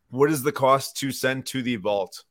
[0.09, 2.23] What is the cost to send to the vault?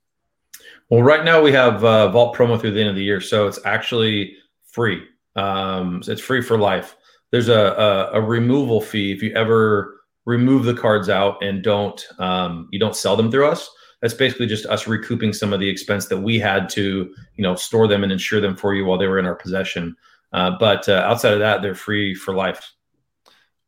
[0.91, 3.47] Well, right now we have uh, Vault promo through the end of the year, so
[3.47, 5.03] it's actually free.
[5.37, 6.97] Um, so it's free for life.
[7.31, 12.05] There's a, a a removal fee if you ever remove the cards out and don't
[12.19, 13.71] um, you don't sell them through us.
[14.03, 17.55] That's basically just us recouping some of the expense that we had to you know
[17.55, 19.97] store them and insure them for you while they were in our possession.
[20.33, 22.73] Uh, but uh, outside of that, they're free for life.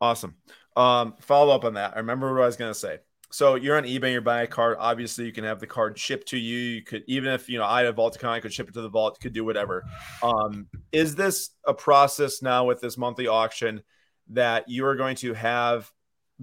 [0.01, 0.37] Awesome.
[0.77, 1.95] Um, follow up on that.
[1.95, 2.99] I remember what I was going to say.
[3.31, 4.79] So you're on eBay, you're buying a card.
[4.81, 6.59] Obviously, you can have the card shipped to you.
[6.59, 8.75] You could, even if you know I had a vault account, I could ship it
[8.75, 9.21] to the vault.
[9.21, 9.85] Could do whatever.
[10.23, 13.83] Um, is this a process now with this monthly auction
[14.31, 15.91] that you are going to have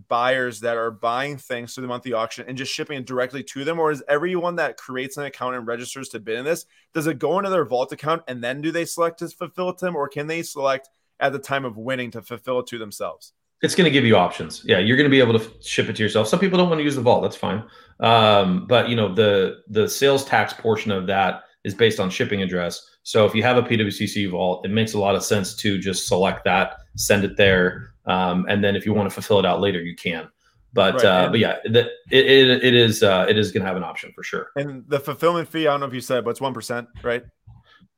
[0.09, 3.63] buyers that are buying things through the monthly auction and just shipping it directly to
[3.63, 7.07] them, or is everyone that creates an account and registers to bid in this does
[7.07, 9.85] it go into their vault account and then do they select to fulfill it to
[9.85, 13.33] them, or can they select at the time of winning to fulfill it to themselves?
[13.61, 14.63] It's going to give you options.
[14.65, 16.27] Yeah, you're going to be able to ship it to yourself.
[16.27, 17.23] Some people don't want to use the vault.
[17.23, 17.63] That's fine.
[17.99, 22.41] Um, but you know the the sales tax portion of that is based on shipping
[22.41, 22.89] address.
[23.03, 26.07] So if you have a PWCC vault, it makes a lot of sense to just
[26.07, 29.61] select that, send it there, um, and then if you want to fulfill it out
[29.61, 30.27] later, you can.
[30.73, 33.67] But Right, uh, but yeah, the, it, it it is uh, it is going to
[33.67, 34.47] have an option for sure.
[34.57, 37.23] And the fulfillment fee, I don't know if you said, but it's one percent, right?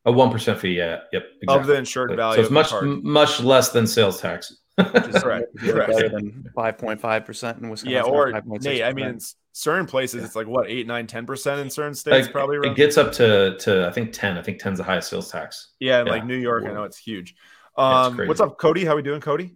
[0.05, 0.73] A one percent fee.
[0.77, 0.99] Yeah.
[1.11, 1.23] Yep.
[1.41, 1.61] Exactly.
[1.61, 3.03] Of the insured value, so it's of much the card.
[3.03, 4.55] much less than sales tax.
[4.79, 7.93] Just Correct, Better than five point five percent in Wisconsin.
[7.93, 8.63] Yeah, or 5.6%.
[8.63, 9.19] Nate, I mean, in
[9.53, 12.57] certain places it's like what eight, nine, ten percent in certain states, Like, probably.
[12.69, 14.37] it gets up to to I think ten.
[14.37, 15.69] I think 10's the highest sales tax.
[15.79, 16.11] yeah, yeah.
[16.11, 17.33] like New York, I know it's huge.
[17.77, 18.85] Yeah, it's Um, what's up, Cody?
[18.85, 19.55] How are we doing, Cody?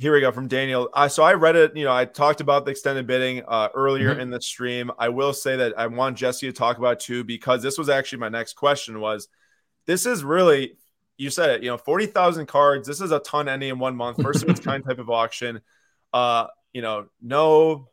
[0.00, 0.88] here we go from Daniel.
[0.94, 1.76] Uh, so I read it.
[1.76, 4.20] You know, I talked about the extended bidding uh, earlier Mhm.
[4.20, 4.92] in the stream.
[4.96, 8.18] I will say that I want Jesse to talk about too because this was actually
[8.20, 9.00] my next question.
[9.00, 9.26] Was
[9.86, 10.76] this is really
[11.18, 11.62] you said it?
[11.62, 12.88] You know, forty thousand cards.
[12.88, 14.22] This is a ton ending in one month.
[14.22, 15.60] First of its kind type of auction.
[16.12, 17.88] Uh, you know, no,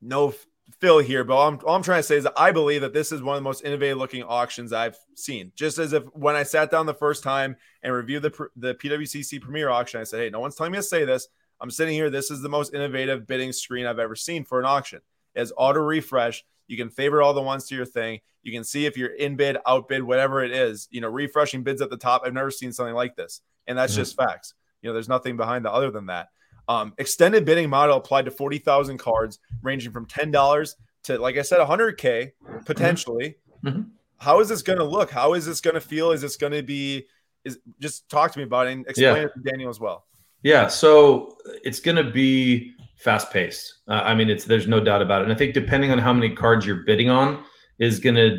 [0.00, 0.34] no
[0.80, 2.92] fill here, but all I'm, all I'm trying to say is that I believe that
[2.94, 5.52] this is one of the most innovative looking auctions I've seen.
[5.54, 9.40] Just as if when I sat down the first time and reviewed the the PWCC
[9.40, 11.28] Premier auction, I said, "Hey, no one's telling me to say this.
[11.60, 12.10] I'm sitting here.
[12.10, 15.00] This is the most innovative bidding screen I've ever seen for an auction.
[15.34, 16.44] It has auto refresh.
[16.72, 18.20] You can favorite all the ones to your thing.
[18.42, 20.88] You can see if you're in bid, out bid, whatever it is.
[20.90, 22.22] You know, refreshing bids at the top.
[22.24, 24.54] I've never seen something like this, and that's just facts.
[24.80, 26.28] You know, there's nothing behind that other than that.
[26.68, 31.58] Um, extended bidding model applied to 40,000 cards, ranging from $10 to, like I said,
[31.60, 32.32] 100K
[32.64, 33.36] potentially.
[33.64, 33.90] Mhm.
[34.18, 35.10] How is this going to look?
[35.10, 36.12] How is this going to feel?
[36.12, 37.06] Is this going to be?
[37.44, 39.22] Is just talk to me about it and explain Yeah.
[39.24, 40.06] it to Daniel as well.
[40.42, 43.80] Yeah, so it's going to be fast paced.
[43.88, 45.24] Uh, I mean, it's there's no doubt about it.
[45.24, 47.44] And I think depending on how many cards you're bidding on
[47.78, 48.38] is going to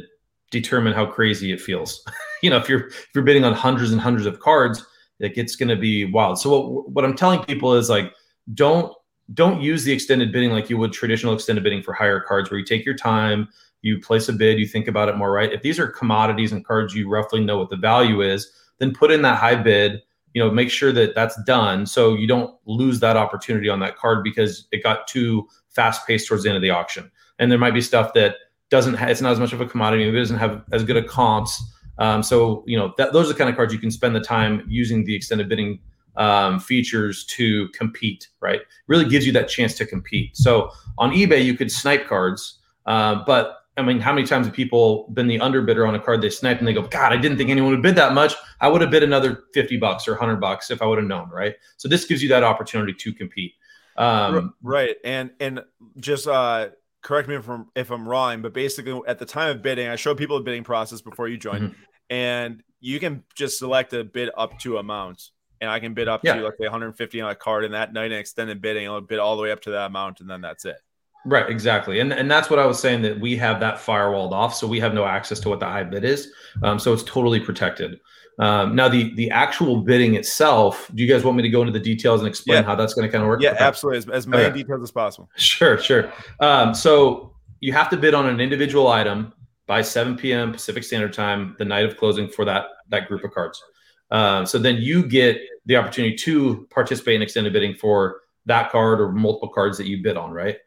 [0.52, 2.06] determine how crazy it feels.
[2.42, 4.86] you know, if you're if you're bidding on hundreds and hundreds of cards,
[5.20, 6.40] like it's going to be wild.
[6.40, 8.14] So what what I'm telling people is like
[8.54, 8.94] don't
[9.34, 12.60] don't use the extended bidding like you would traditional extended bidding for higher cards where
[12.60, 13.48] you take your time,
[13.82, 15.52] you place a bid, you think about it more, right?
[15.52, 19.12] If these are commodities and cards you roughly know what the value is, then put
[19.12, 20.02] in that high bid
[20.34, 23.96] you know make sure that that's done so you don't lose that opportunity on that
[23.98, 27.12] card because it got too fast paced towards the end of the auction.
[27.40, 28.36] And there might be stuff that
[28.70, 31.04] doesn't ha- it's not as much of a commodity it doesn't have as good a
[31.04, 31.62] comps.
[32.00, 34.22] Um, so you know that, those are the kind of cards you can spend the
[34.22, 35.80] time using the extended bidding
[36.16, 38.62] um, features to compete right?
[38.88, 40.36] Really gives you that chance to compete.
[40.38, 44.56] So on ebay you could snipe cards uh, but I mean, how many times have
[44.56, 47.38] people been the underbidder on a card they sniped and they go, God, I didn't
[47.38, 48.36] think anyone would bid that much.
[48.62, 51.30] I would have bid another 50 bucks or 100 bucks if I would have known,
[51.30, 51.56] right?
[51.78, 53.54] So this gives you that opportunity to compete.
[53.96, 55.62] Um, right, and and
[55.98, 56.70] just uh,
[57.04, 59.96] correct me if I'm if I'm wrong, but basically at the time of bidding, I
[59.98, 61.76] showed people the bidding process before you joined, Mhm.
[62.10, 65.30] and you can just select a bid up to amount,
[65.62, 66.36] and I can bid up Yeah.
[66.38, 69.36] to like 150 on a card, and that night in extended bidding, I'll bid all
[69.36, 70.78] the way up to that amount, and then that's it.
[71.26, 74.54] Right, exactly, and and that's what I was saying that we have that firewalled off,
[74.54, 76.32] so we have no access to what the high bid is,
[76.64, 78.00] um, so it's totally protected.
[78.40, 81.72] Um, now the the actual bidding itself, do you guys want me to go into
[81.72, 82.64] the details and explain Yeah.
[82.64, 83.42] how that's going to kind of work?
[83.42, 83.64] Yeah, Okay.
[83.64, 84.54] absolutely, as, as many Okay.
[84.58, 85.30] details as possible.
[85.38, 86.12] Sure, sure.
[86.40, 89.32] Um, so you have to bid on an individual item
[89.68, 90.52] by 7 p.m.
[90.52, 93.64] Pacific Standard Time, the night of closing for that that group of cards.
[94.12, 99.00] Um, so then you get the opportunity to participate in extended bidding for that card
[99.00, 100.58] or multiple cards that you bid on, right?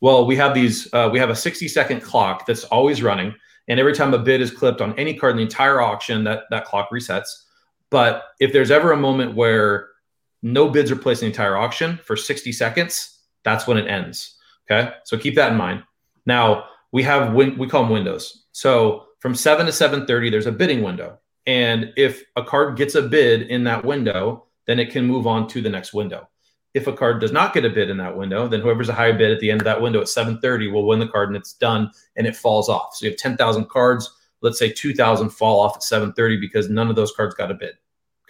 [0.00, 0.92] Well, we have these.
[0.92, 3.34] Uh, we have a 60 second clock that's always running,
[3.68, 6.44] and every time a bid is clipped on any card in the entire auction, that
[6.50, 7.28] that clock resets.
[7.90, 9.88] But if there's ever a moment where
[10.42, 14.38] no bids are placed in the entire auction for 60 seconds, that's when it ends.
[14.70, 15.82] Okay, so keep that in mind.
[16.26, 18.46] Now we have win- we call them windows.
[18.52, 22.94] So from seven to seven thirty, there's a bidding window, and if a card gets
[22.94, 26.28] a bid in that window, then it can move on to the next window.
[26.72, 29.16] If a card does not get a bid in that window, then whoever's a higher
[29.16, 31.54] bid at the end of that window at 7:30 will win the card, and it's
[31.54, 32.94] done, and it falls off.
[32.94, 34.10] So you have 10,000 cards.
[34.40, 37.74] Let's say 2,000 fall off at 7:30 because none of those cards got a bid.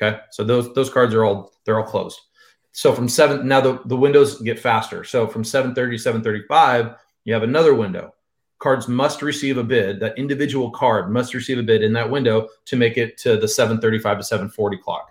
[0.00, 2.20] Okay, so those those cards are all they're all closed.
[2.72, 5.05] So from seven now the, the windows get faster.
[5.05, 8.14] So from 7:30 to 7:35, you have another window.
[8.59, 10.00] Cards must receive a bid.
[10.00, 13.46] That individual card must receive a bid in that window to make it to the
[13.46, 15.11] 7:35 to 7:40 clock.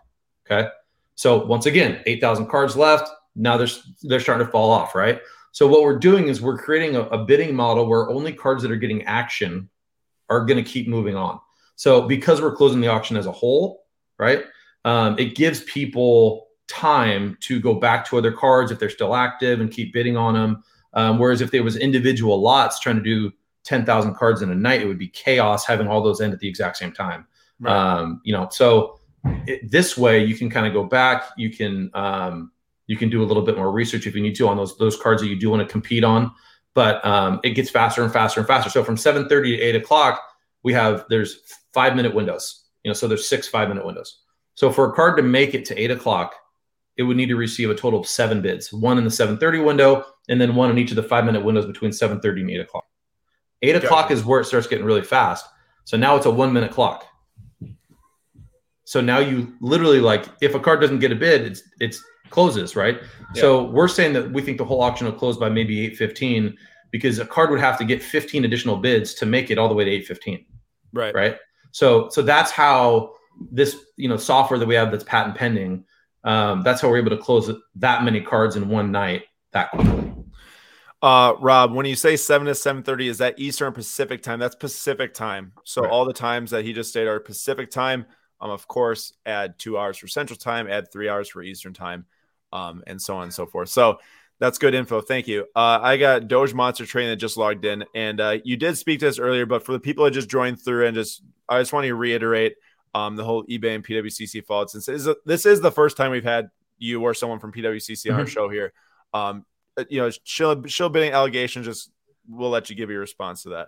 [0.50, 0.70] Okay.
[1.16, 3.10] So once again, 8,000 cards left.
[3.40, 3.68] Now they're
[4.04, 5.22] they're starting to fall off, right?
[5.52, 8.72] So what we're doing is we're creating a, a bidding model where only cards that
[8.72, 9.70] are getting action
[10.30, 11.40] are going to keep moving on.
[11.76, 13.86] So because we're closing the auction as a whole,
[14.18, 14.44] right?
[14.86, 19.60] Um, it gives people time to go back to other cards if they're still active
[19.60, 20.64] and keep bidding on them.
[20.94, 23.32] Um, whereas if there was individual lots trying to do
[23.64, 26.48] 10,000 cards in a night, it would be chaos having all those end at the
[26.48, 27.28] exact same time.
[27.60, 27.74] Right.
[27.76, 31.92] Um, you know, so it, this way you can kind of go back, you can,
[31.94, 32.52] um,
[32.90, 34.98] you can do a little bit more research if you need to on those, those
[34.98, 36.32] cards that you do want to compete on,
[36.74, 38.68] but um, it gets faster and faster and faster.
[38.72, 40.20] So from 7.30 to 8 o'clock,
[40.64, 44.22] we have, there's five minute windows, you know, so there's six five minute windows.
[44.56, 46.34] So for a card to make it to eight o'clock,
[46.98, 50.04] it would need to receive a total of seven bids, one in the 7:30 window,
[50.28, 52.86] and then one in each of the five-minute windows between 7:30 and 8 o'clock.
[53.62, 53.86] Eight Gotcha.
[53.86, 55.46] o'clock is where it starts getting really fast.
[55.86, 57.06] So now it's a one-minute clock.
[58.84, 62.76] So now you literally like, if a card doesn't get a bid, it's it's closes,
[62.76, 63.00] right?
[63.36, 63.42] Yeah.
[63.42, 66.56] So we're saying that we think the whole auction will close by maybe 8:15
[66.92, 69.76] because a card would have to get 15 additional bids to make it all the
[69.76, 70.46] way to 8:15
[70.92, 71.14] Right.
[71.14, 71.38] right
[71.72, 73.14] so so that's how
[73.52, 75.86] this you know software that we have that's patent pending
[76.24, 80.14] Um, that's how we're able to close that many cards in one night that quickly.
[81.02, 84.38] Uh, Rob, when you say seven to seven thirty, is that Eastern Pacific time?
[84.40, 85.54] That's Pacific time.
[85.64, 85.90] So right.
[85.90, 88.06] all the times that he just stated are Pacific time.
[88.42, 92.06] Um, of course, add two hours for Central time, add three hours for Eastern time,
[92.52, 93.70] um, and so on and so forth.
[93.70, 94.00] So
[94.40, 95.02] that's good info.
[95.02, 95.46] Thank you.
[95.56, 99.00] Uh, I got Doge Monster Train that just logged in, and uh, you did speak
[99.02, 101.74] to this earlier, but for the people that just joined through, and just I just
[101.74, 102.56] want to reiterate
[102.96, 104.72] um, the whole eBay and PWCC fault.
[104.72, 108.08] Since this is, this is the first time we've had you or someone from PWCC
[108.08, 108.20] on mm-hmm.
[108.22, 108.72] our show here.
[109.14, 109.46] Um,
[109.78, 111.66] uh, you know, shill, shill bidding allegations.
[111.66, 111.92] Just
[112.28, 113.68] we'll let you give your response to that.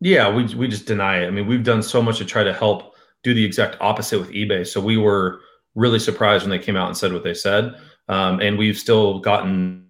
[0.00, 1.28] Yeah, we we just deny it.
[1.28, 4.30] I mean, we've done so much to try to help do the exact opposite with
[4.30, 4.66] eBay.
[4.66, 5.40] So we were
[5.74, 7.74] really surprised when they came out and said what they said.
[8.08, 9.86] Um, and we've still gotten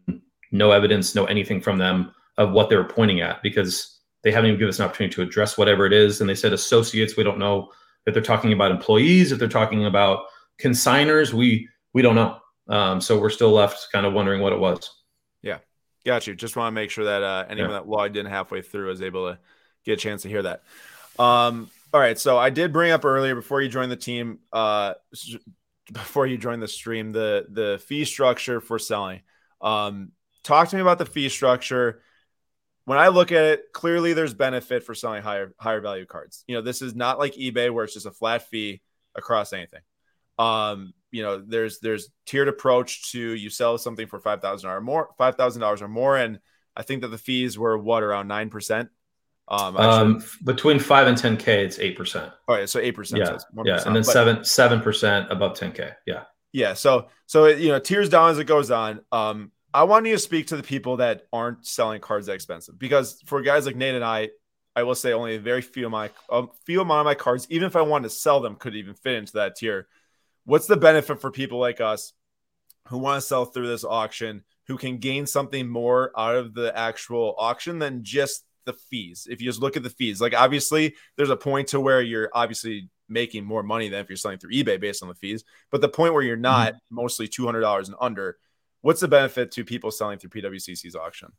[0.53, 4.49] no evidence, no anything from them of what they were pointing at because they haven't
[4.49, 6.21] even given us an opportunity to address whatever it is.
[6.21, 7.17] And they said associates.
[7.17, 7.71] We don't know
[8.07, 10.27] if they're talking about employees, if they're talking about
[10.61, 11.33] consigners.
[11.33, 12.39] We we don't know.
[12.69, 14.91] Um, so we're still left kind of wondering what it was.
[15.43, 15.59] Yeah,
[16.05, 16.35] got you.
[16.35, 17.79] Just want to make sure that uh, anyone yeah.
[17.79, 19.39] that logged in halfway through was able to
[19.85, 20.63] get a chance to hear that.
[21.19, 24.41] Um, all right, so I did bring up earlier before you joined the team.
[24.53, 24.95] Uh,
[25.93, 29.21] before you join the stream the the fee structure for selling.
[29.61, 30.13] Um,
[30.43, 32.03] talk to me about the fee structure.
[32.87, 36.45] When I look at it, clearly there's benefit for selling higher higher value cards.
[36.47, 38.83] You know, this is not like eBay where it's just a flat fee
[39.15, 39.81] across anything.
[40.39, 44.81] Um, you know, there's there's tiered approach to you sell something for five thousand or
[44.81, 46.41] more, five thousand dollars or more, and
[46.77, 48.91] I think that the fees were what around nine percent.
[49.47, 52.33] Um, um, between five and ten k, it's eight percent.
[52.49, 53.23] All right, so eight percent.
[53.23, 55.91] Yeah, yeah, and then but, seven seven percent above ten k.
[56.07, 56.73] Yeah, yeah.
[56.75, 59.01] So so it, you know, tears down as it goes on.
[59.13, 62.79] Um, I want you to speak to the people that aren't selling cards that expensive
[62.79, 64.31] because for guys like Nate and I,
[64.77, 67.47] I will say only a very few of my a few amount of my cards,
[67.51, 69.89] even if I wanted to sell them, could even fit into that tier.
[70.45, 72.13] What's the benefit for people like us
[72.89, 76.77] who want to sell through this auction, who can gain something more out of the
[76.77, 79.27] actual auction than just the fees.
[79.31, 82.31] If you just look at the fees, like obviously there's a point to where you're
[82.33, 85.45] obviously making more money than if you're selling through eBay based on the fees.
[85.71, 86.95] But the point where you're not mm-hmm.
[86.95, 88.39] mostly $200 and under,
[88.81, 91.33] what's the benefit to people selling through PWCC's auction?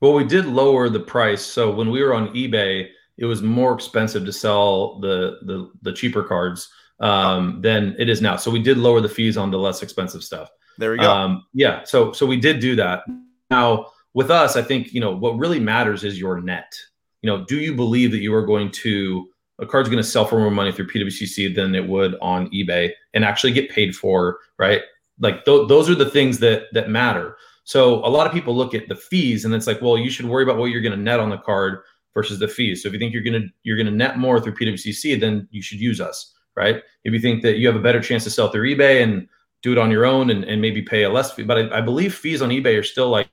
[0.00, 1.42] Well, we did lower the price.
[1.42, 5.92] So when we were on eBay, it was more expensive to sell the the, the
[5.92, 6.68] cheaper cards
[7.00, 8.36] um, than it is now.
[8.36, 10.50] So we did lower the fees on the less expensive stuff.
[10.78, 11.10] There we go.
[11.10, 11.84] Um, yeah.
[11.84, 13.04] So so we did do that.
[13.50, 16.74] Now with us, I think, you know, what really matters is your net.
[17.22, 20.24] You know, do you believe that you are going to, a card's going to sell
[20.24, 24.38] for more money through PWCC than it would on eBay and actually get paid for,
[24.58, 24.82] right?
[25.20, 27.36] Like th- those are the things that that matter.
[27.64, 30.26] So a lot of people look at the fees and it's like, well, you should
[30.26, 31.80] worry about what you're going to net on the card
[32.12, 32.82] versus the fees.
[32.82, 35.48] So if you think you're going to you're going to net more through PWCC, then
[35.50, 36.82] you should use us, right?
[37.04, 39.28] If you think that you have a better chance to sell through eBay and
[39.62, 41.80] do it on your own and, and maybe pay a less fee, but I, I
[41.80, 43.28] believe fees on eBay are still like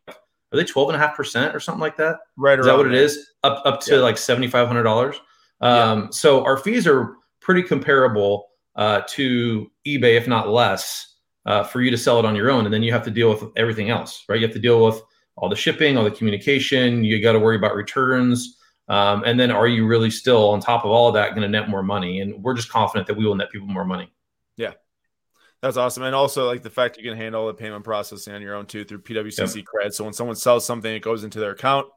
[0.51, 2.19] are they 12 and a half percent or something like that?
[2.37, 2.59] Right.
[2.59, 3.31] Is that what it is?
[3.43, 4.01] Up, up to yeah.
[4.01, 5.15] like $7,500.
[5.15, 5.19] Um,
[5.61, 6.07] yeah.
[6.11, 11.91] so our fees are pretty comparable uh, to eBay, if not less, uh, for you
[11.91, 12.65] to sell it on your own.
[12.65, 14.39] And then you have to deal with everything else, right?
[14.39, 15.01] You have to deal with
[15.37, 17.03] all the shipping, all the communication.
[17.03, 18.57] You got to worry about returns.
[18.87, 21.47] Um, and then are you really still on top of all of that going to
[21.47, 22.19] net more money?
[22.19, 24.11] And we're just confident that we will net people more money.
[24.57, 24.73] Yeah.
[25.61, 26.03] That's awesome.
[26.03, 28.83] And also like the fact you can handle the payment processing on your own too
[28.83, 29.65] through PWCC yep.
[29.65, 29.93] credit.
[29.93, 31.87] So when someone sells something, it goes into their account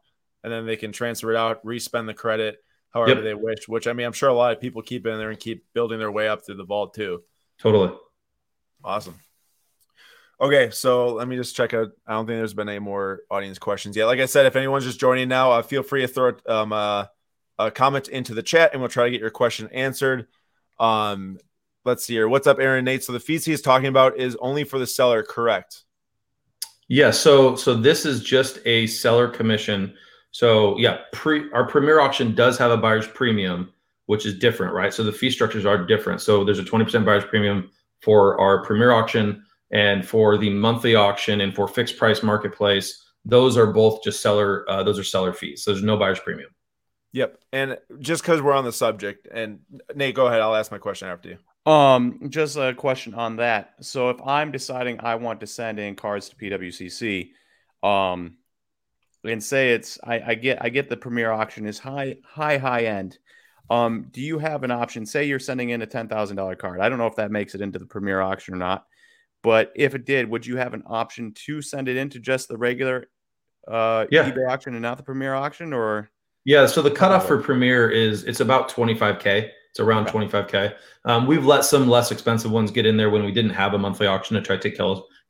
[0.42, 2.58] and then they can transfer it out, respend the credit
[2.92, 3.24] however yep.
[3.24, 5.38] they wish, which I mean, I'm sure a lot of people keep in there and
[5.38, 7.22] keep building their way up through the vault too.
[7.58, 7.92] Totally.
[8.84, 9.18] Awesome.
[10.40, 11.88] Okay, so let me just check out.
[12.06, 14.06] I don't think there's been any more audience questions yet.
[14.06, 17.06] Like I said, if anyone's just joining now, uh, feel free to throw um, uh,
[17.58, 20.26] a comment into the chat, and we'll try to get your question answered.
[20.78, 21.38] Um,
[21.84, 22.28] let's see here.
[22.28, 23.04] What's up, Aaron Nate?
[23.04, 25.84] So the fees he's talking about is only for the seller, correct?
[26.88, 27.10] Yeah.
[27.10, 29.94] So so this is just a seller commission.
[30.30, 33.72] So yeah, pre our premier auction does have a buyer's premium,
[34.06, 34.92] which is different, right?
[34.92, 36.20] So the fee structures are different.
[36.20, 37.70] So there's a 20% buyer's premium
[38.02, 43.02] for our premier auction and for the monthly auction and for fixed price marketplace.
[43.24, 44.68] Those are both just seller.
[44.68, 45.64] Uh, those are seller fees.
[45.64, 46.50] So there's no buyer's premium.
[47.12, 47.38] Yep.
[47.52, 49.60] And just because we're on the subject, and
[49.94, 50.40] Nate, go ahead.
[50.40, 51.38] I'll ask my question after you.
[51.66, 53.74] Um, just a question on that.
[53.80, 57.30] So if I'm deciding I want to send in cards to PWCC,
[57.82, 58.36] um,
[59.24, 62.84] and say it's I, I get I get the premier auction is high high high
[62.84, 63.18] end.
[63.70, 65.06] Um, do you have an option?
[65.06, 66.80] Say you're sending in a ten thousand dollar card.
[66.80, 68.84] I don't know if that makes it into the premier auction or not,
[69.42, 72.58] but if it did, would you have an option to send it into just the
[72.58, 73.08] regular
[73.66, 74.30] uh yeah.
[74.30, 76.10] eBay auction and not the premier auction or
[76.44, 80.28] yeah, so the cutoff for Premier is it's about 25k It's around okay.
[80.28, 80.74] 25K.
[81.04, 83.78] Um, we've let some less expensive ones get in there when we didn't have a
[83.78, 84.78] monthly auction to try to take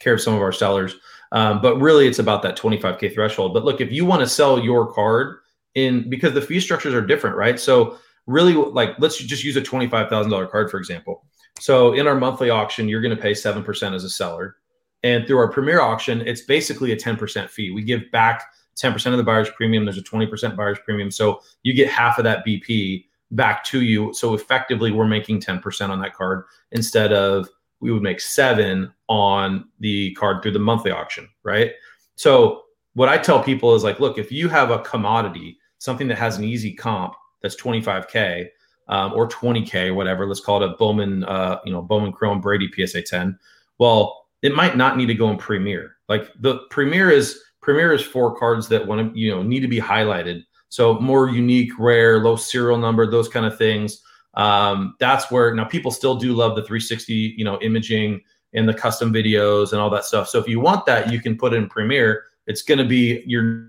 [0.01, 0.97] care of some of our sellers.
[1.33, 3.55] Um, but really, it's about that 25K threshold.
[3.55, 5.39] But look, if you want to sell your card
[5.75, 7.59] in, because the fee structures are different, right?
[7.59, 11.25] So, really, like, let's just use a $25,000 card, for example.
[11.59, 14.57] So, in our monthly auction, you're going to pay 7% as a seller.
[15.05, 17.71] And through our premier auction, it's basically a 10% fee.
[17.71, 18.45] We give back
[18.77, 19.87] 10% of the buyer's premium.
[19.87, 21.11] There's a 20% buyer's premium.
[21.11, 24.13] So you get half of that BP back to you.
[24.15, 27.49] So effectively, we're making 10% on that card instead of
[27.81, 31.73] we would make seven on the card through the monthly auction, right?
[32.17, 32.63] So
[32.95, 36.39] what I tell people is like, look, if you have a commodity, something that has
[36.39, 38.49] an easy comp that's 25k
[38.89, 42.71] um, or 20k whatever, let's call it a Bowman, uh, you know, Bowman Chrome Brady
[42.75, 43.39] PSA 10.
[43.79, 45.97] Well, it might not need to go in Premier.
[46.09, 49.69] Like the Premier is Premier is for cards that want to, you know, need to
[49.69, 50.45] be highlighted.
[50.75, 54.03] So more unique, rare, low serial number, those kind of things.
[54.35, 58.21] Um, that's where now people still do love the 360, you know, imaging
[58.55, 60.29] and the custom videos and all that stuff.
[60.29, 62.25] So if you want that, you can put it in Premier.
[62.49, 63.69] It's going to be your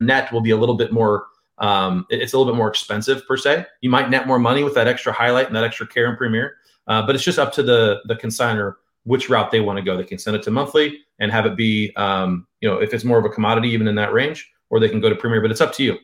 [0.00, 1.26] net will be a little bit more.
[1.58, 3.66] Um, it's a little bit more expensive per se.
[3.82, 6.56] You might net more money with that extra highlight and that extra care in Premier,
[6.86, 9.94] uh, but it's just up to the the consigner which route they want to go.
[9.94, 13.04] They can send it to monthly and have it be, um, you know, if it's
[13.04, 15.42] more of a commodity, even in that range, or they can go to Premier.
[15.42, 15.98] but it's up to you.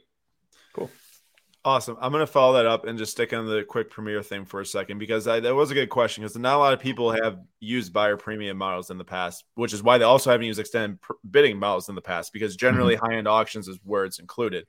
[1.64, 1.96] Awesome.
[2.00, 4.60] I'm going to follow that up and just stick on the quick Premier thing for
[4.60, 7.12] a second because I, that was a good question because not a lot of people
[7.12, 10.58] have used buyer premium models in the past, which is why they also haven't used
[10.58, 10.98] extended
[11.28, 13.06] bidding models in the past because generally mm-hmm.
[13.06, 14.66] high end auctions is where it's included.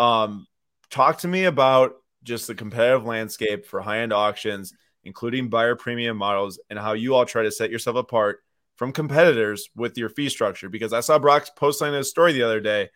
[0.00, 0.48] Um,
[0.90, 4.74] talk to me about just the competitive landscape for high end auctions
[5.04, 8.40] including buyer premium models, and how you all try to set yourself apart
[8.76, 10.68] from competitors with your fee structure.
[10.68, 12.90] Because I saw Brock posting a story the other day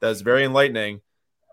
[0.00, 1.00] that's very enlightening.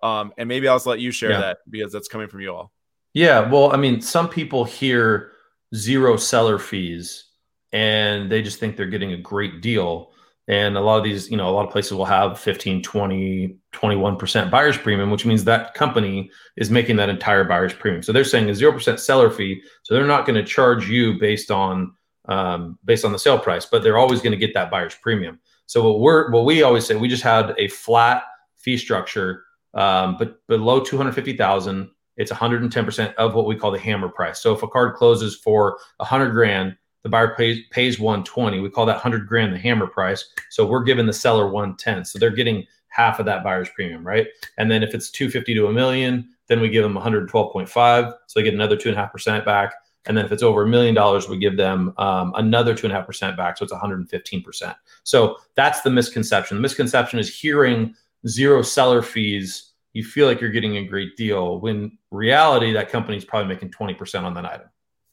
[0.04, 1.40] Um, and maybe I'll just let you share yeah.
[1.40, 2.72] that because that's coming from you all.
[3.14, 3.50] Yeah.
[3.50, 5.32] Well, I mean, some people hear
[5.76, 7.26] zero seller fees
[7.72, 10.12] and they just think they're getting a great deal.
[10.48, 13.58] And a lot of these, you know, a lot of places will have 15, 20,
[13.72, 18.02] 21% buyer's premium, which means that company is making that entire buyer's premium.
[18.02, 19.62] So they're saying a 0% seller fee.
[19.84, 21.94] So they're not going to charge you based on
[22.28, 25.40] um, based on the sale price, but they're always going to get that buyer's premium.
[25.66, 28.24] So what we're what we always say, we just had a flat
[28.56, 34.42] fee structure, um, but below 250,000, it's 110% of what we call the hammer price.
[34.42, 38.60] So if a card closes for 100 grand, the buyer pays pays 120.
[38.60, 40.34] We call that 100 grand the hammer price.
[40.50, 42.04] So we're giving the seller 110.
[42.04, 44.28] So they're getting half of that buyer's premium, right?
[44.58, 48.14] And then if it's 250 to a million, then we give them 112.5.
[48.28, 49.74] So they get another two and a half percent back.
[50.06, 52.94] And then if it's over a million dollars, we give them um, another two and
[52.94, 53.58] a half percent back.
[53.58, 54.76] So it's 115%.
[55.04, 56.58] So that's the misconception.
[56.58, 57.96] The misconception is hearing
[58.28, 59.74] zero seller fees.
[59.94, 64.24] You feel like you're getting a great deal when reality, that company's probably making 20%
[64.24, 64.68] on that item.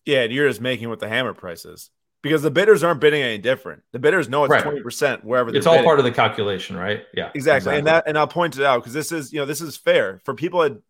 [0.04, 1.90] Yeah, and you're just making what the hammer price is
[2.26, 3.82] because the bidders aren't bidding any different.
[3.92, 5.54] The bidders know it's twenty percent wherever.
[5.54, 5.84] It's all bidding.
[5.84, 7.04] part of the calculation, right?
[7.14, 7.38] Yeah, exactly.
[7.38, 7.78] exactly.
[7.78, 10.20] And that, and I'll point it out because this is, you know, this is fair
[10.24, 10.61] for people.
[10.61, 10.80] That,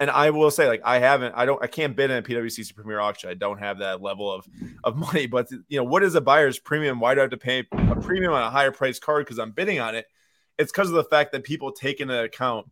[0.00, 2.74] and I will say, like, I haven't, I don't, I can't bid in a PWCC
[2.74, 3.28] Premier auction.
[3.28, 4.46] I don't have that level of
[4.84, 5.26] of money.
[5.26, 7.00] But you know, what is a buyer's premium?
[7.00, 9.50] Why do I have to pay a premium on a higher price card because I'm
[9.50, 10.06] bidding on it?
[10.58, 12.66] It's because of the fact that people take into account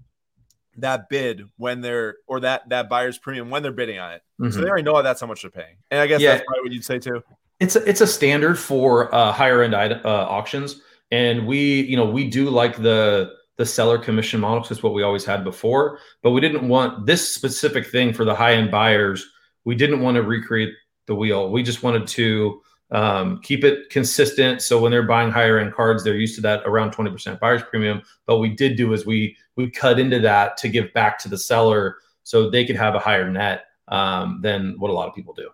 [0.79, 4.23] that bid when they're or that that buyer's premium when they're bidding on it.
[4.41, 4.53] Mm-hmm.
[4.53, 5.77] So they already know that's how much they're paying.
[5.91, 6.33] And I guess yeah.
[6.33, 7.23] that's probably what you'd say too.
[7.61, 12.05] It's a, it's a standard for uh, higher end uh, auctions, and we you know
[12.05, 15.99] we do like the the seller commission model because it's what we always had before,
[16.23, 19.27] but we didn't want this specific thing for the high end buyers.
[19.65, 20.75] We didn't want to recreate
[21.07, 21.51] the wheel.
[21.51, 22.61] We just wanted to
[22.91, 24.63] um, keep it consistent.
[24.63, 28.03] So when they're buying higher end cards, they're used to that around 20% buyer's premium.
[28.27, 31.39] But we did do is we we cut into that to give back to the
[31.39, 35.35] seller so they could have a higher net um, than what a lot of people
[35.35, 35.51] do.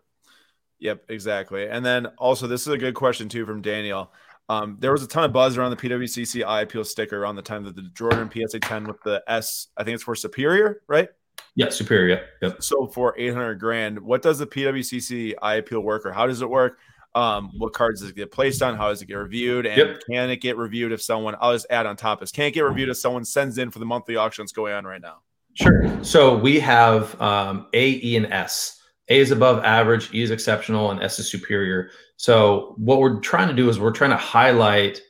[0.80, 1.68] Yep, exactly.
[1.68, 4.12] And then also, this is a good question too from Daniel.
[4.48, 7.42] Um, there was a ton of buzz around the PWCC eye appeal sticker around the
[7.42, 11.08] time that the Jordan PSA 10 with the S, I think it's for Superior, right?
[11.54, 12.26] Yeah, Superior.
[12.42, 12.62] Yep.
[12.62, 16.50] So for 800 grand, what does the PWCC eye appeal work or how does it
[16.50, 16.78] work?
[17.14, 18.76] Um, what cards does it get placed on?
[18.76, 19.66] How does it get reviewed?
[19.66, 20.02] And yep.
[20.08, 22.62] can it get reviewed if someone, I'll just add on top this, can it get
[22.62, 25.18] reviewed if someone sends in for the monthly auction that's going on right now?
[25.54, 26.02] Sure.
[26.02, 28.80] So we have um, A, E, and S.
[29.08, 31.90] A is above average, E is exceptional, and S is superior.
[32.16, 35.02] So what we're trying to do is we're trying to highlight,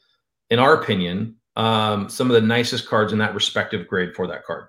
[0.50, 4.44] in our opinion, um, some of the nicest cards in that respective grade for that
[4.44, 4.64] card.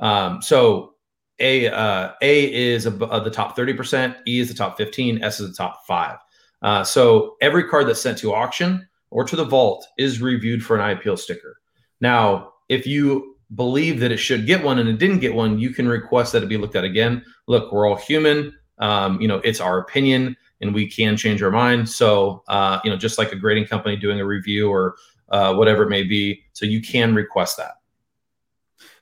[0.00, 0.94] Um, so
[1.38, 5.50] A uh, A is above the top 30%, E is the top 15, S is
[5.50, 6.18] the top five.
[6.64, 10.74] Uh, so every card that's sent to auction or to the vault is reviewed for
[10.74, 11.60] an eye appeal sticker.
[12.00, 15.70] Now, if you believe that it should get one and it didn't get one, you
[15.70, 17.22] can request that it be looked at again.
[17.46, 18.52] Look, we're all human.
[18.78, 21.88] um, you know, it's our opinion and we can change our mind.
[21.88, 24.96] So, uh, you know, just like a grading company doing a review or
[25.28, 26.42] uh, whatever it may be.
[26.52, 27.74] So you can request that.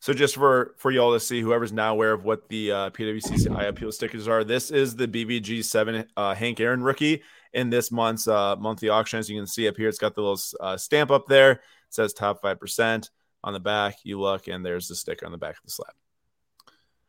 [0.01, 3.69] So just for for y'all to see, whoever's now aware of what the uh, PWCC
[3.69, 7.23] appeal stickers are, this is the BVG seven uh, Hank Aaron rookie
[7.55, 9.19] in this month's uh, monthly auction.
[9.19, 11.53] As you can see up here, it's got the little uh, stamp up there.
[11.53, 13.11] It says top five percent
[13.45, 13.97] on the back.
[14.05, 15.95] You look, and there's the sticker on the back of the slab.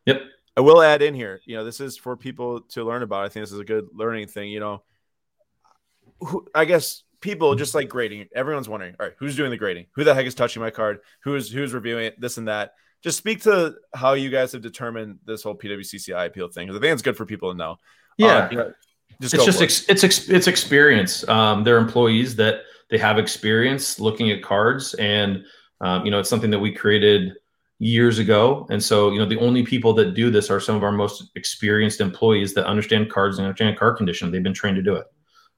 [0.05, 0.21] Yep.
[0.55, 3.25] I will add in here, you know, this is for people to learn about.
[3.25, 4.51] I think this is a good learning thing.
[4.51, 4.83] You know,
[6.19, 8.27] who, I guess people just like grading.
[8.35, 9.87] Everyone's wondering, all right, who's doing the grading?
[9.95, 10.99] Who the heck is touching my card?
[11.23, 12.21] Who's who's reviewing it?
[12.21, 12.73] This and that.
[13.01, 16.81] Just speak to how you guys have determined this whole PWCC appeal thing because I
[16.81, 17.77] think it's good for people to know.
[18.17, 18.73] Yeah, uh, you know,
[19.31, 21.27] just it's just ex- it's ex- it's experience.
[21.27, 25.43] Um, they're employees that they have experience looking at cards, and
[25.81, 27.33] um, you know, it's something that we created
[27.79, 28.65] years ago.
[28.69, 31.31] And so, you know, the only people that do this are some of our most
[31.35, 34.31] experienced employees that understand cards and understand card condition.
[34.31, 35.07] They've been trained to do it.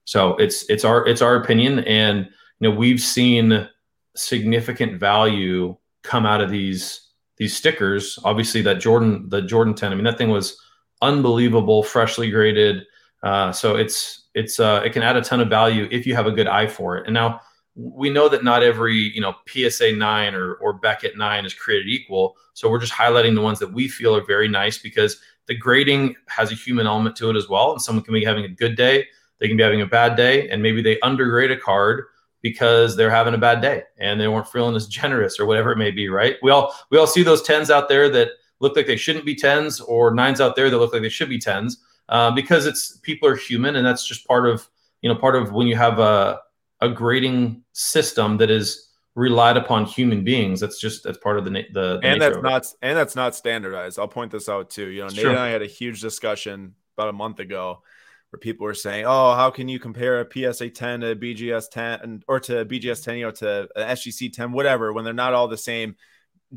[0.05, 2.27] So it's it's our it's our opinion, and
[2.59, 3.67] you know, we've seen
[4.15, 8.19] significant value come out of these these stickers.
[8.23, 9.91] Obviously, that Jordan the Jordan 10.
[9.91, 10.59] I mean, that thing was
[11.01, 12.83] unbelievable, freshly graded.
[13.25, 16.27] Uh, so it's it's uh, it can add a ton of value if you have
[16.27, 17.07] a good eye for it.
[17.07, 17.41] And now
[17.73, 21.89] we know that not every you know PSA nine or or Beckett nine is created
[21.89, 22.37] equal.
[22.53, 26.15] So we're just highlighting the ones that we feel are very nice because the grading
[26.27, 27.71] has a human element to it as well.
[27.71, 29.07] And someone can be having a good day,
[29.39, 32.05] they can be having a bad day, and maybe they undergrade a card
[32.43, 35.77] because they're having a bad day and they weren't feeling as generous or whatever it
[35.77, 36.09] may be.
[36.09, 36.35] Right?
[36.43, 39.35] We all we all see those tens out there that look like they shouldn't be
[39.35, 42.97] tens, or nines out there that look like they should be tens, uh, because it's
[42.97, 44.67] people are human, and that's just part of
[45.01, 46.39] you know part of when you have a
[46.81, 48.85] a grading system that is
[49.15, 50.59] relied upon human beings.
[50.59, 53.97] That's just that's part of the the, the and that's not and that's not standardized.
[53.97, 54.87] I'll point this out too.
[54.87, 57.81] You know, Nate and I had a huge discussion about a month ago
[58.29, 62.23] where people were saying, "Oh, how can you compare a PSA 10 to BGS 10
[62.27, 65.47] or to BGS 10, you know, to an SGC 10, whatever, when they're not all
[65.47, 65.95] the same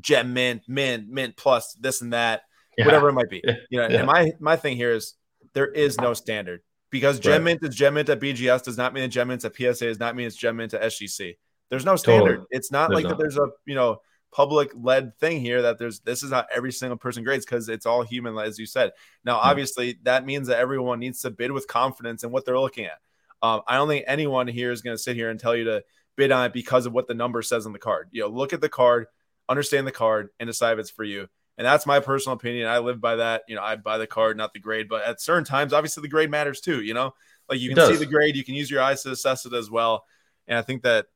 [0.00, 2.42] gem mint, mint, mint plus this and that,
[2.76, 2.84] yeah.
[2.84, 3.98] whatever it might be." You know, yeah.
[3.98, 5.14] and my my thing here is
[5.54, 9.10] there is no standard because gem mint is gem mint at BGS does not mean
[9.10, 11.36] gem mint at PSA does not mean it's gem mint at SGC.
[11.70, 12.28] There's no standard.
[12.28, 12.46] Totally.
[12.50, 13.18] It's not there's like not.
[13.18, 13.22] that.
[13.22, 16.96] There's a you know public led thing here that there's this is how every single
[16.96, 18.92] person grades because it's all human, as you said.
[19.24, 19.48] Now, mm-hmm.
[19.48, 22.98] obviously, that means that everyone needs to bid with confidence in what they're looking at.
[23.42, 25.84] Um, I don't think anyone here is going to sit here and tell you to
[26.16, 28.08] bid on it because of what the number says on the card.
[28.10, 29.06] You know, look at the card,
[29.48, 31.28] understand the card, and decide if it's for you.
[31.58, 32.68] And that's my personal opinion.
[32.68, 33.42] I live by that.
[33.48, 34.88] You know, I buy the card, not the grade.
[34.88, 36.80] But at certain times, obviously, the grade matters too.
[36.80, 37.14] You know,
[37.48, 39.70] like you can see the grade, you can use your eyes to assess it as
[39.70, 40.04] well.
[40.46, 41.06] And I think that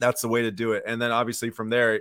[0.00, 0.84] that's the way to do it.
[0.86, 2.00] And then obviously from there,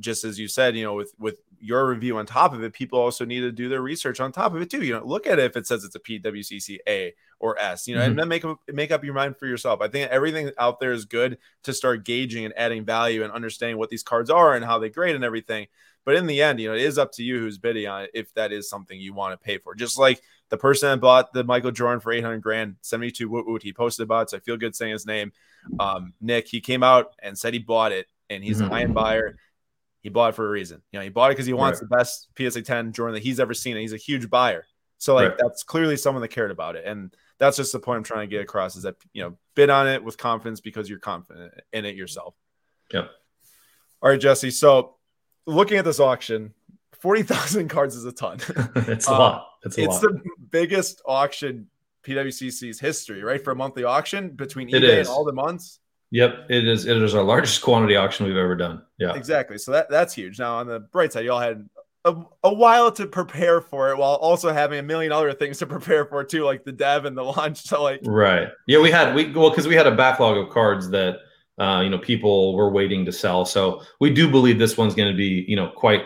[0.00, 2.98] just as you said, you know, with with your review on top of it, people
[2.98, 4.82] also need to do their research on top of it too.
[4.82, 7.94] You know, look at it if it says it's a PWCC A or S, you
[7.94, 8.10] know, mm-hmm.
[8.10, 9.80] and then make make up your mind for yourself.
[9.80, 13.78] I think everything out there is good to start gauging and adding value and understanding
[13.78, 15.68] what these cards are and how they grade and everything.
[16.04, 18.10] But in the end, you know, it is up to you who's bidding on it
[18.12, 19.74] if that is something you want to pay for.
[19.74, 23.62] Just like the person that bought the Michael Jordan for 800 grand, 72 woot woot,
[23.62, 24.30] he posted about it.
[24.30, 25.32] So I feel good saying his name.
[25.78, 28.66] Um, Nick, he came out and said he bought it and he's mm-hmm.
[28.66, 29.36] a high-end buyer.
[30.02, 30.82] He bought it for a reason.
[30.90, 31.88] You know, he bought it because he wants right.
[31.88, 33.76] the best PSA 10 Jordan that he's ever seen.
[33.76, 34.66] And he's a huge buyer.
[34.98, 35.38] So like right.
[35.38, 36.84] that's clearly someone that cared about it.
[36.84, 39.70] And that's just the point I'm trying to get across is that you know, bid
[39.70, 42.34] on it with confidence because you're confident in it yourself.
[42.92, 43.10] Yep.
[44.02, 44.50] All right, Jesse.
[44.50, 44.96] So
[45.46, 46.52] looking at this auction,
[47.00, 48.38] 40,000 cards is a ton.
[48.76, 49.48] it's a uh, lot.
[49.64, 50.02] It's, a it's lot.
[50.02, 51.68] the biggest auction
[52.04, 53.42] PWCC's history, right?
[53.42, 55.80] For a monthly auction between eBay and all the months.
[56.12, 56.84] Yep, it is.
[56.86, 58.82] It is our largest quantity auction we've ever done.
[58.98, 59.58] Yeah, exactly.
[59.58, 60.38] So that that's huge.
[60.38, 61.68] Now on the bright side, y'all had
[62.04, 65.66] a, a while to prepare for it, while also having a million other things to
[65.78, 67.62] prepare for too, like the dev and the launch.
[67.62, 68.48] So like, right?
[68.66, 71.16] Yeah, we had we well because we had a backlog of cards that
[71.58, 73.46] uh, you know people were waiting to sell.
[73.46, 76.02] So we do believe this one's going to be you know quite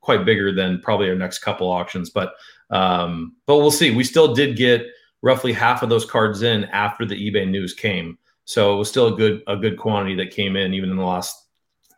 [0.00, 2.08] quite bigger than probably our next couple auctions.
[2.08, 2.32] But
[2.70, 3.90] um, but we'll see.
[3.90, 4.86] We still did get
[5.20, 8.16] roughly half of those cards in after the eBay news came.
[8.50, 11.04] So it was still a good a good quantity that came in even in the
[11.04, 11.46] last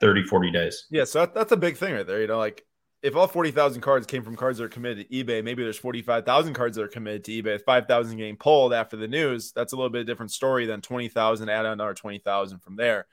[0.03, 0.85] 30 40 days.
[0.91, 2.63] Yeah, so that, that's a big thing right there, you know, like
[3.03, 6.53] if all 40,000 cards came from cards that are committed to eBay, maybe there's 45,000
[6.53, 7.59] cards that are committed to eBay.
[7.59, 11.65] 5,000 getting pulled after the news, that's a little bit different story than 20,000, add
[11.65, 13.07] another 20,000 from there.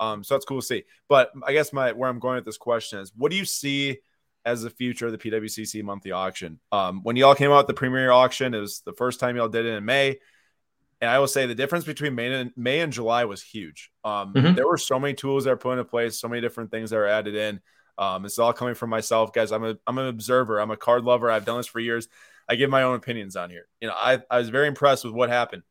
[0.00, 0.84] Um, so that's cool to see.
[1.06, 3.98] But I guess my where I'm going with this question is what do you see
[4.46, 6.60] as the future of the PWCC monthly auction?
[6.72, 9.48] Um, when y'all came out with the premier auction, it was the first time y'all
[9.48, 10.18] did it in May.
[11.00, 13.90] And I will say the difference between May and May and July was huge.
[14.02, 14.54] Um, mm-hmm.
[14.54, 16.96] There were so many tools that were put into place, so many different things that
[16.96, 17.60] were added in.
[17.98, 19.52] Um, it's all coming from myself, guys.
[19.52, 20.58] I'm a I'm an observer.
[20.58, 21.30] I'm a card lover.
[21.30, 22.08] I've done this for years.
[22.48, 23.66] I give my own opinions on here.
[23.80, 25.62] You know, I, I was very impressed with what happened.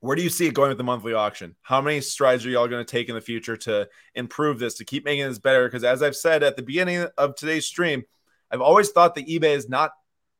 [0.00, 1.54] Where do you see it going with the monthly auction?
[1.62, 4.84] How many strides are y'all going to take in the future to improve this, to
[4.84, 5.66] keep making this better?
[5.66, 8.02] Because as I've said at the beginning of today's stream,
[8.50, 9.92] I've always thought that eBay is not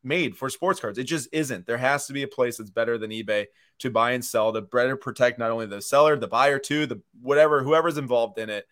[0.04, 0.98] made for sports cards.
[0.98, 1.66] It just isn't.
[1.66, 3.46] There has to be a place that's better than eBay
[3.80, 7.00] to buy and sell to better protect not only the seller, the buyer too, the
[7.20, 8.66] whatever, whoever's involved in it.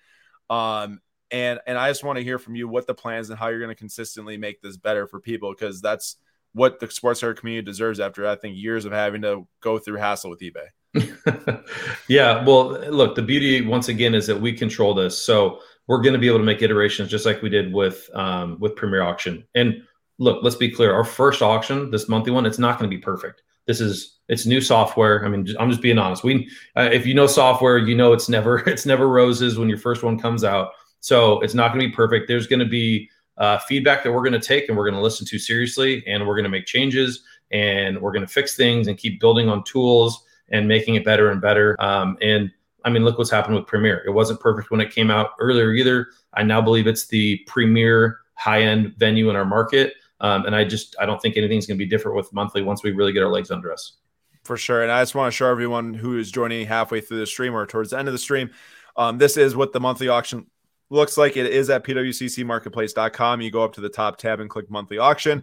[0.48, 1.00] Um,
[1.30, 3.60] and and I just want to hear from you what the plans and how you're
[3.60, 6.16] going to consistently make this better for people because that's
[6.52, 9.98] what the sports card community deserves after I think years of having to go through
[9.98, 10.66] hassle with eBay.
[12.08, 16.14] yeah, well, look, the beauty once again is that we control this, so we're going
[16.14, 19.44] to be able to make iterations just like we did with um, with Premier Auction.
[19.54, 19.82] And
[20.20, 23.02] look, let's be clear: our first auction, this monthly one, it's not going to be
[23.02, 23.42] perfect.
[23.66, 25.24] This is it's new software.
[25.24, 26.22] I mean, I'm just being honest.
[26.22, 29.78] We, uh, if you know software, you know it's never it's never roses when your
[29.78, 30.70] first one comes out.
[31.00, 32.28] So it's not going to be perfect.
[32.28, 33.08] There's going to be
[33.38, 36.26] uh, feedback that we're going to take and we're going to listen to seriously, and
[36.26, 39.64] we're going to make changes and we're going to fix things and keep building on
[39.64, 41.80] tools and making it better and better.
[41.82, 42.50] Um, and
[42.84, 44.02] I mean, look what's happened with Premier.
[44.06, 46.08] It wasn't perfect when it came out earlier either.
[46.34, 49.94] I now believe it's the premier high end venue in our market.
[50.20, 52.82] Um, and I just I don't think anything's going to be different with monthly once
[52.82, 53.96] we really get our legs under us.
[54.44, 54.82] For sure.
[54.82, 57.66] And I just want to show everyone who is joining halfway through the stream or
[57.66, 58.50] towards the end of the stream.
[58.96, 60.46] Um, this is what the monthly auction
[60.88, 61.36] looks like.
[61.36, 63.40] It is at pwccmarketplace.com.
[63.40, 65.42] You go up to the top tab and click monthly auction.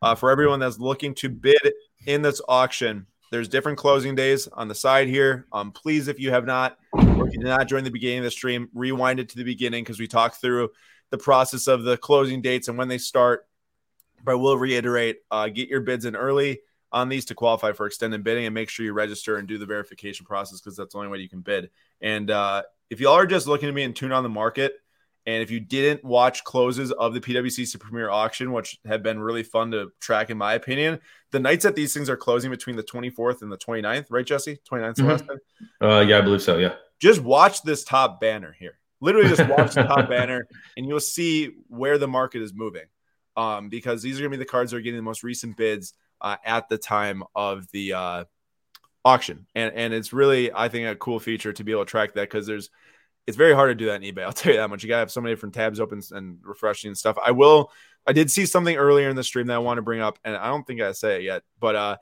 [0.00, 1.72] Uh, for everyone that's looking to bid
[2.06, 5.46] in this auction, there's different closing days on the side here.
[5.52, 8.24] Um, please, if you have not, or if you did not join the beginning of
[8.24, 10.70] the stream, rewind it to the beginning because we talked through
[11.10, 13.46] the process of the closing dates and when they start.
[14.28, 16.60] But I will reiterate: uh, get your bids in early
[16.92, 19.64] on these to qualify for extended bidding, and make sure you register and do the
[19.64, 21.70] verification process because that's the only way you can bid.
[22.02, 24.74] And uh, if y'all are just looking to me and tune on the market,
[25.24, 29.42] and if you didn't watch closes of the PWCC Premier auction, which have been really
[29.42, 31.00] fun to track, in my opinion,
[31.30, 34.58] the nights that these things are closing between the 24th and the 29th, right, Jesse?
[34.70, 35.86] 29th mm-hmm.
[35.86, 36.58] Uh, yeah, I believe so.
[36.58, 36.74] Yeah.
[37.00, 38.78] Just watch this top banner here.
[39.00, 42.84] Literally, just watch the top banner, and you'll see where the market is moving.
[43.38, 45.56] Um, because these are going to be the cards that are getting the most recent
[45.56, 48.24] bids uh, at the time of the uh,
[49.04, 52.14] auction, and and it's really, I think, a cool feature to be able to track
[52.14, 52.68] that because there's
[53.28, 54.24] it's very hard to do that in eBay.
[54.24, 54.82] I'll tell you that much.
[54.82, 57.16] You gotta have so many different tabs open and refreshing and stuff.
[57.24, 57.70] I will.
[58.08, 60.34] I did see something earlier in the stream that I want to bring up, and
[60.34, 61.42] I don't think I say it yet.
[61.60, 61.96] But uh,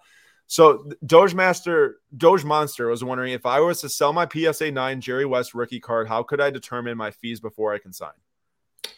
[0.47, 5.01] so Doge Master, Doge Monster was wondering if I was to sell my PSA nine
[5.01, 8.12] Jerry West rookie card, how could I determine my fees before I can sign?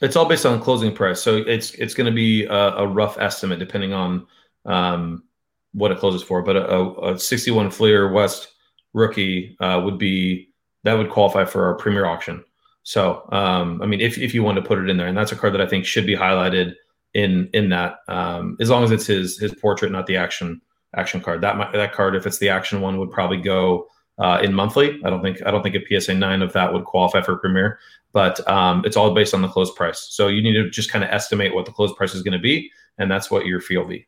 [0.00, 3.18] It's all based on closing price, so it's it's going to be a, a, rough
[3.18, 4.26] estimate depending on
[4.64, 5.24] um,
[5.72, 6.42] what it closes for.
[6.42, 8.48] But a, a 61 Fleer West
[8.92, 10.48] rookie uh, would be
[10.84, 12.44] that would qualify for our premier auction.
[12.82, 15.32] So, um, I mean, if, if you want to put it in there, and that's
[15.32, 16.74] a card that I think should be highlighted
[17.14, 20.60] in in that, um, as long as it's his his portrait, not the action
[20.96, 21.40] action card.
[21.42, 25.00] That might, that card, if it's the action one, would probably go uh, in monthly.
[25.04, 27.78] I don't think I don't think a PSA nine of that would qualify for premier,
[28.12, 30.08] but um, it's all based on the close price.
[30.10, 32.38] So you need to just kind of estimate what the close price is going to
[32.38, 34.06] be, and that's what your fee will be.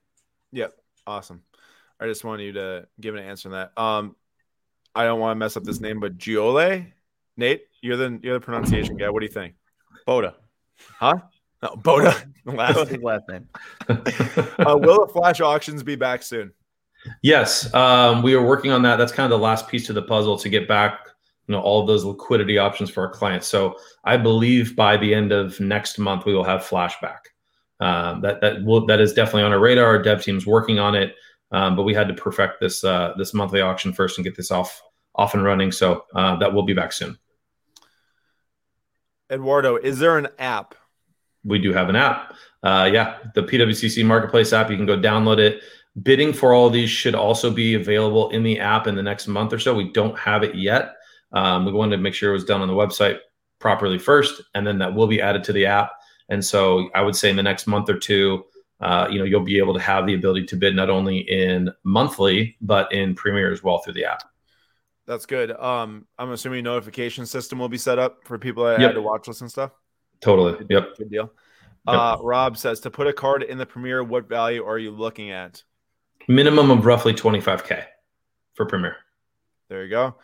[0.53, 0.73] Yep,
[1.07, 1.43] awesome.
[2.01, 3.81] I just wanted you to give an answer on that.
[3.81, 4.17] Um,
[4.95, 6.87] I don't want to mess up this name, but Giole.
[7.37, 9.09] Nate, you're the you're the pronunciation guy.
[9.09, 9.55] What do you think?
[10.07, 10.35] Boda.
[10.99, 11.19] Huh?
[11.63, 12.27] No, Boda.
[12.45, 13.03] last name.
[13.03, 13.49] last name.
[13.89, 16.53] uh, will the flash auctions be back soon?
[17.23, 18.97] Yes, um, we are working on that.
[18.97, 21.01] That's kind of the last piece to the puzzle to get back,
[21.47, 23.47] you know, all of those liquidity options for our clients.
[23.47, 27.19] So I believe by the end of next month we will have flashback.
[27.81, 29.87] Um, that that will that is definitely on our radar.
[29.87, 31.15] Our dev team's working on it.
[31.53, 34.51] Um, but we had to perfect this uh, this monthly auction first and get this
[34.51, 34.83] off
[35.15, 35.73] off and running.
[35.73, 37.19] So uh, that will be back soon.
[39.31, 40.75] Eduardo, is there an app?
[41.45, 42.35] We do have an app.
[42.63, 44.71] Uh, yeah, the PWCC Marketplace app.
[44.71, 45.63] You can go download it.
[46.03, 49.27] Bidding for all of these should also be available in the app in the next
[49.27, 49.75] month or so.
[49.75, 50.95] We don't have it yet.
[51.33, 53.19] Um, we wanted to make sure it was done on the website
[53.59, 55.93] properly first, and then that will be added to the app.
[56.29, 58.45] And so I would say in the next month or two,
[58.81, 61.71] uh, you know, you'll be able to have the ability to bid not only in
[61.85, 64.23] monthly but in Premier as well through the app.
[65.07, 65.51] That's good.
[65.51, 68.91] Um, I'm assuming notification system will be set up for people that yep.
[68.91, 69.73] had to watch this and stuff.
[70.21, 70.53] Totally.
[70.59, 70.97] Good, yep.
[70.97, 71.33] Good deal.
[71.89, 71.97] Yep.
[71.97, 75.31] Uh, Rob says to put a card in the Premier, what value are you looking
[75.31, 75.65] at?
[76.31, 77.83] Minimum of roughly 25k
[78.55, 78.97] for Premier.
[79.69, 80.15] There you go.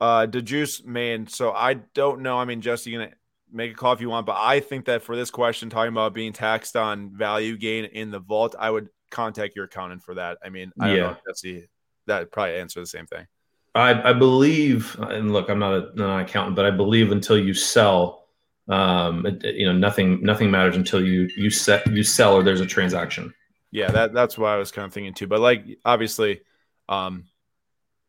[0.00, 1.26] Uh, Dejuice man.
[1.26, 2.38] So I don't know.
[2.38, 3.10] I mean, Jesse, you gonna
[3.50, 4.26] make a call if you want.
[4.26, 8.12] But I think that for this question, talking about being taxed on value gain in
[8.12, 10.38] the vault, I would contact your accountant for that.
[10.44, 10.96] I mean, I yeah.
[10.96, 11.68] don't know, Jesse,
[12.06, 13.26] that probably answer the same thing.
[13.74, 17.36] I, I believe, and look, I'm not, a, not an accountant, but I believe until
[17.36, 18.28] you sell,
[18.68, 22.60] um, it, you know, nothing, nothing matters until you you set you sell or there's
[22.60, 23.34] a transaction.
[23.70, 25.26] Yeah, that that's what I was kind of thinking too.
[25.26, 26.40] But like obviously,
[26.88, 27.24] um,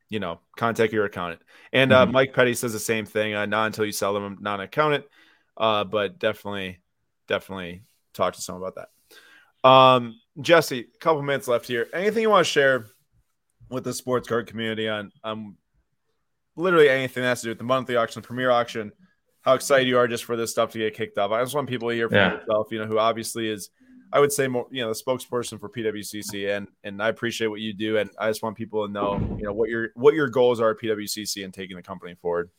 [0.10, 1.41] you know, contact your accountant.
[1.74, 2.14] And uh, mm-hmm.
[2.14, 3.34] Mike Petty says the same thing.
[3.34, 5.05] Uh, not until you sell them, not an accountant.
[5.58, 6.80] Uh, but definitely,
[7.28, 7.84] definitely
[8.14, 8.88] talk to someone about
[9.64, 9.68] that.
[9.68, 11.88] Um, Jesse, a couple minutes left here.
[11.93, 12.86] Anything you want to share
[13.70, 15.58] with the sports card community on um
[16.55, 18.91] literally anything that has to do with the monthly auction, premier auction,
[19.41, 21.32] how excited you are just for this stuff to get kicked off.
[21.32, 22.34] I just want people to hear from yeah.
[22.34, 23.70] yourself, you know, who obviously is
[24.14, 27.60] I would say more, you know, the spokesperson for PWCC, and and I appreciate what
[27.60, 30.28] you do, and I just want people to know, you know, what your what your
[30.28, 32.49] goals are at PWCC and taking the company forward.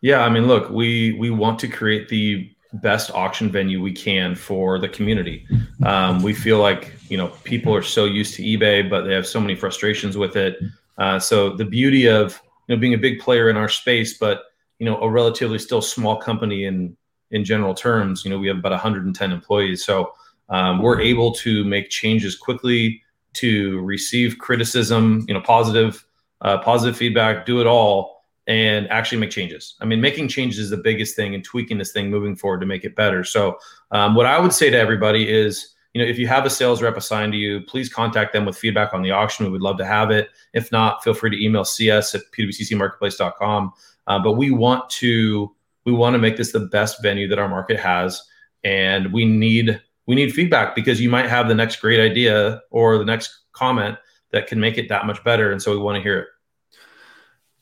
[0.00, 4.34] Yeah, I mean, look, we we want to create the best auction venue we can
[4.34, 5.46] for the community.
[5.84, 9.26] Um, we feel like you know people are so used to eBay, but they have
[9.26, 10.58] so many frustrations with it.
[10.98, 14.44] Uh, so the beauty of you know being a big player in our space, but
[14.78, 16.96] you know a relatively still small company in
[17.30, 18.24] in general terms.
[18.24, 20.12] You know we have about 110 employees, so
[20.52, 23.02] um, we're able to make changes quickly
[23.34, 26.04] to receive criticism, you know, positive
[26.42, 29.76] uh, positive feedback, do it all and actually make changes.
[29.80, 32.66] I mean, making changes is the biggest thing and tweaking this thing moving forward to
[32.66, 33.22] make it better.
[33.24, 33.58] So,
[33.92, 36.82] um, what I would say to everybody is, you know, if you have a sales
[36.82, 39.46] rep assigned to you, please contact them with feedback on the auction.
[39.46, 40.30] We would love to have it.
[40.52, 43.72] If not, feel free to email cs at pwccmarketplace.com.
[44.08, 47.48] Uh, but we want to we want to make this the best venue that our
[47.48, 48.22] market has,
[48.64, 52.98] and we need we need feedback because you might have the next great idea or
[52.98, 53.96] the next comment
[54.32, 56.28] that can make it that much better, and so we want to hear it.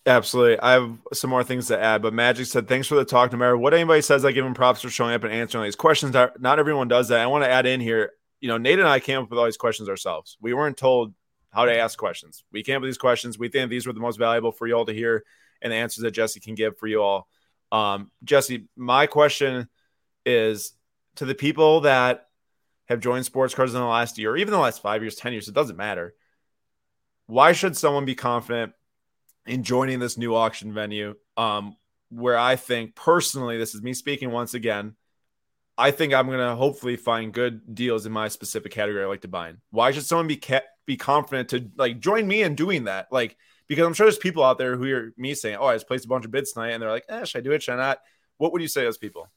[0.07, 0.59] Absolutely.
[0.61, 3.33] I have some more things to add, but Magic said, thanks for the talk.
[3.33, 5.77] No matter what anybody says, I give him props for showing up and answering these
[5.77, 6.15] questions.
[6.15, 7.21] Not everyone does that.
[7.21, 9.45] I want to add in here, you know, Nate and I came up with all
[9.45, 10.39] these questions ourselves.
[10.41, 11.13] We weren't told
[11.51, 12.45] how to ask questions.
[12.51, 13.39] We came up with these questions.
[13.39, 15.23] We think these were the most valuable for you all to hear
[15.61, 17.29] and the answers that Jesse can give for you all.
[17.71, 19.69] Um, Jesse, my question
[20.25, 20.73] is
[21.17, 22.30] to the people that
[22.91, 25.33] have joined sports cards in the last year, or even the last five years, 10
[25.33, 26.15] years, it doesn't matter.
[27.27, 28.75] Why should someone be confident
[29.47, 31.15] in joining this new auction venue.
[31.37, 31.77] Um,
[32.11, 34.97] where I think personally, this is me speaking once again.
[35.79, 39.29] I think I'm gonna hopefully find good deals in my specific category I like to
[39.29, 39.59] buy in.
[39.71, 43.09] Why should someone be ca- be confident to like join me in doing that?
[43.11, 43.37] Like
[43.67, 46.05] because I'm sure there's people out there who hear me saying, "Oh, I just placed
[46.05, 47.63] a bunch of bids tonight," and they're like, "Eh, should I do it?
[47.63, 47.99] Should I not?"
[48.37, 49.29] What would you say to those people?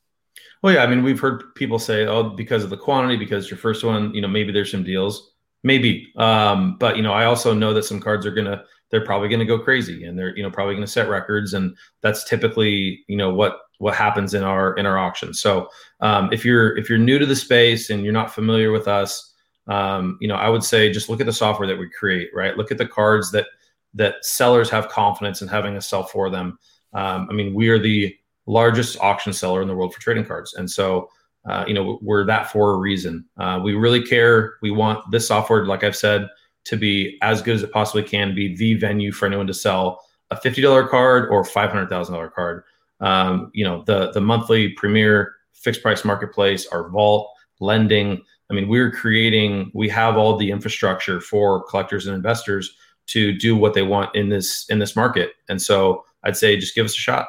[0.61, 3.57] Well, yeah, I mean, we've heard people say, "Oh, because of the quantity, because your
[3.57, 5.31] first one, you know, maybe there's some deals,
[5.63, 9.27] maybe." Um, but you know, I also know that some cards are gonna they're probably
[9.39, 11.53] to go crazy and they're you know probably to set records.
[11.53, 15.67] And that's typically you know what what happens in our in our auctions so
[15.99, 19.33] um, if you're if you're new to the space and you're not familiar with us
[19.67, 22.55] um, you know i would say just look at the software that we create right?
[22.55, 23.47] Look at the cards that
[23.95, 26.57] that sellers have confidence in having us sell for them.
[26.93, 28.15] Um, i mean we are the
[28.45, 31.09] largest auction seller in the world for trading cards and so
[31.45, 35.27] uh, you know we're that for a reason uh, we really care we want this
[35.27, 36.27] software like i've said
[36.65, 40.01] to be as good as it possibly can be the venue for anyone to sell
[40.31, 42.63] a $50 card or $500,000 card.
[42.99, 47.29] Um, you know, the, the monthly premier fixed price marketplace, our vault,
[47.59, 48.21] lending.
[48.49, 52.75] I mean, we're creating, we have all the infrastructure for collectors and investors
[53.07, 55.31] to do what they want in this in this market.
[55.49, 57.27] And so I'd say just give us a shot.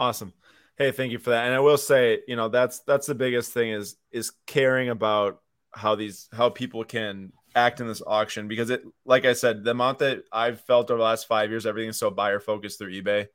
[0.00, 0.32] Awesome.
[0.78, 1.44] Hey, thank you for that.
[1.44, 5.42] And I will say, you know, that's that's the biggest thing is is caring about
[5.72, 9.72] how these how people can act in this auction because it like I said, the
[9.72, 12.98] amount that I've felt over the last five years, everything is so buyer focused through
[13.02, 13.26] eBay.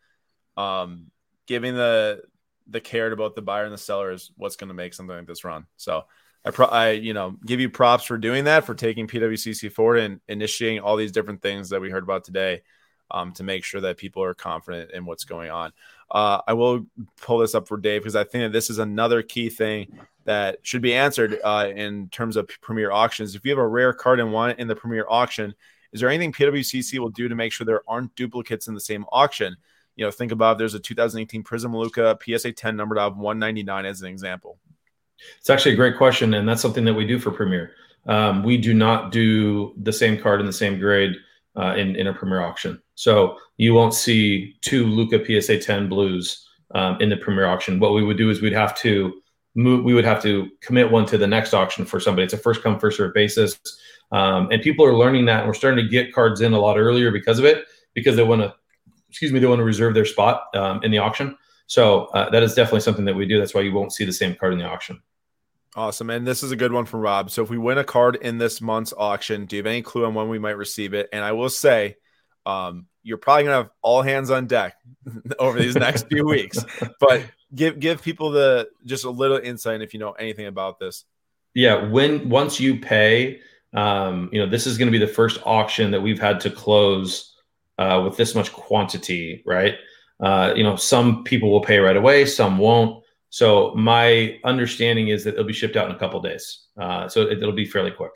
[0.57, 1.11] Um,
[1.45, 2.23] giving the
[2.67, 5.15] the care to about the buyer and the seller is what's going to make something
[5.15, 5.67] like this run.
[5.77, 6.05] So
[6.43, 9.97] I, pro- I, you know, give you props for doing that, for taking PWCC forward
[9.99, 12.63] and initiating all these different things that we heard about today,
[13.11, 15.71] um, to make sure that people are confident in what's going on.
[16.11, 16.85] Uh, I will
[17.21, 20.59] pull this up for Dave because I think that this is another key thing that
[20.61, 23.35] should be answered uh, in terms of premier auctions.
[23.35, 25.55] If you have a rare card and want it in the premier auction,
[25.93, 29.05] is there anything PWCC will do to make sure there aren't duplicates in the same
[29.11, 29.55] auction?
[29.95, 33.85] You know, think about there's a 2018 Prizm Luka PSA 10 numbered out of 199
[33.85, 34.57] as an example.
[35.39, 37.71] It's actually a great question, and that's something that we do for Premier.
[38.05, 41.15] Um, we do not do the same card in the same grade
[41.57, 46.47] uh, in in a Premier auction, so you won't see two Luka PSA 10 blues
[46.73, 47.79] um, in the Premier auction.
[47.79, 49.21] What we would do is we'd have to
[49.55, 52.25] move, we would have to commit one to the next auction for somebody.
[52.25, 53.59] It's a first come first serve basis,
[54.11, 55.39] um, and people are learning that.
[55.39, 58.23] And we're starting to get cards in a lot earlier because of it, because they
[58.23, 58.53] want to,
[59.09, 61.37] excuse me, they want to reserve their spot um, in the auction.
[61.67, 63.39] So uh, that is definitely something that we do.
[63.39, 65.01] That's why you won't see the same card in the auction.
[65.75, 66.09] Awesome.
[66.09, 67.29] And this is a good one from Rob.
[67.29, 70.05] So if we win a card in this month's auction, do you have any clue
[70.05, 71.09] on when we might receive it?
[71.11, 71.97] And I will say,
[72.45, 74.77] um, you're probably gonna have all hands on deck
[75.39, 76.63] over these next few weeks.
[76.99, 77.23] But
[77.53, 81.05] give give people the just a little insight if you know anything about this.
[81.53, 83.41] Yeah, when once you pay,
[83.73, 86.49] um, you know, this is going to be the first auction that we've had to
[86.49, 87.35] close
[87.77, 89.75] uh, with this much quantity, right?
[90.19, 93.03] Uh, you know, some people will pay right away, some won't.
[93.35, 96.67] So my understanding is that it'll be shipped out in a couple days.
[96.79, 98.13] Uh, so it, will be fairly quick.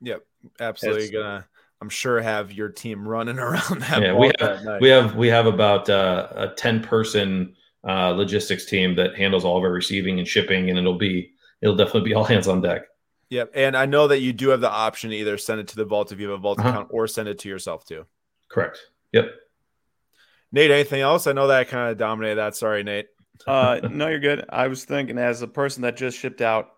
[0.00, 0.22] Yep,
[0.60, 1.46] absolutely it's, gonna.
[1.82, 4.00] I'm sure have your team running around that.
[4.00, 7.54] Yeah, we have we have we have about uh, a ten person
[7.86, 11.76] uh, logistics team that handles all of our receiving and shipping, and it'll be it'll
[11.76, 12.84] definitely be all hands on deck.
[13.28, 15.76] Yep, and I know that you do have the option to either send it to
[15.76, 16.68] the vault if you have a vault uh-huh.
[16.70, 18.06] account, or send it to yourself too.
[18.48, 18.78] Correct.
[19.12, 19.34] Yep.
[20.50, 21.26] Nate, anything else?
[21.26, 22.56] I know that kind of dominated that.
[22.56, 23.08] Sorry, Nate.
[23.46, 24.44] Uh, no, you're good.
[24.48, 26.70] I was thinking, as a person that just shipped out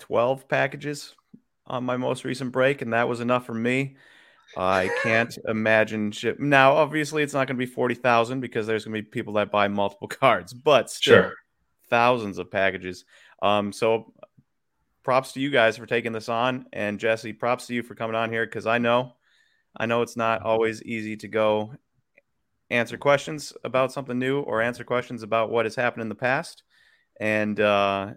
[0.00, 1.14] 12 packages
[1.66, 3.96] on my most recent break, and that was enough for me.
[4.56, 6.38] I can't imagine ship.
[6.38, 9.50] Now, obviously, it's not going to be 40,000 because there's going to be people that
[9.50, 11.34] buy multiple cards, but still, sure.
[11.88, 13.04] thousands of packages.
[13.40, 14.12] Um, so
[15.02, 16.66] props to you guys for taking this on.
[16.72, 19.14] And Jesse, props to you for coming on here because I know,
[19.76, 21.74] I know it's not always easy to go
[22.72, 26.62] answer questions about something new or answer questions about what has happened in the past.
[27.20, 28.12] And uh,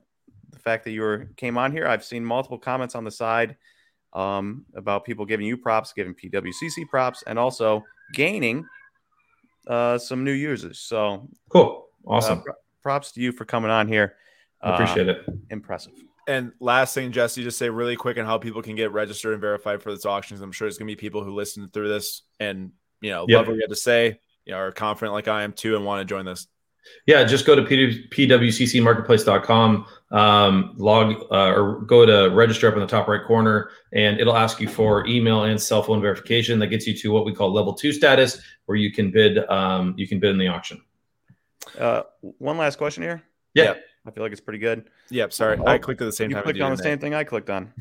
[0.49, 3.57] the fact that you were came on here, I've seen multiple comments on the side
[4.13, 7.83] um, about people giving you props, giving PWCC props, and also
[8.13, 8.65] gaining
[9.67, 10.79] uh, some new users.
[10.79, 12.43] So cool, awesome.
[12.47, 14.15] Uh, props to you for coming on here.
[14.61, 15.25] I Appreciate it.
[15.49, 15.93] Impressive.
[16.27, 19.41] And last thing, Jesse, just say really quick on how people can get registered and
[19.41, 20.41] verified for this auction.
[20.41, 23.39] I'm sure there's going to be people who listen through this and you know yep.
[23.39, 25.85] love what you have to say, you know, are confident like I am too, and
[25.85, 26.47] want to join this.
[27.07, 32.87] Yeah, just go to pwccmarketplace.com, um, log uh, or go to register up in the
[32.87, 36.59] top right corner, and it'll ask you for email and cell phone verification.
[36.59, 39.39] That gets you to what we call level two status, where you can bid.
[39.49, 40.79] Um, you can bid in the auction.
[41.79, 43.23] Uh, one last question here.
[43.55, 43.73] Yeah.
[44.05, 44.89] I feel like it's pretty good.
[45.09, 45.33] Yep.
[45.33, 46.37] Sorry, oh, I clicked at the same time.
[46.37, 46.43] you time.
[46.43, 47.73] Clicked on the same thing I clicked on.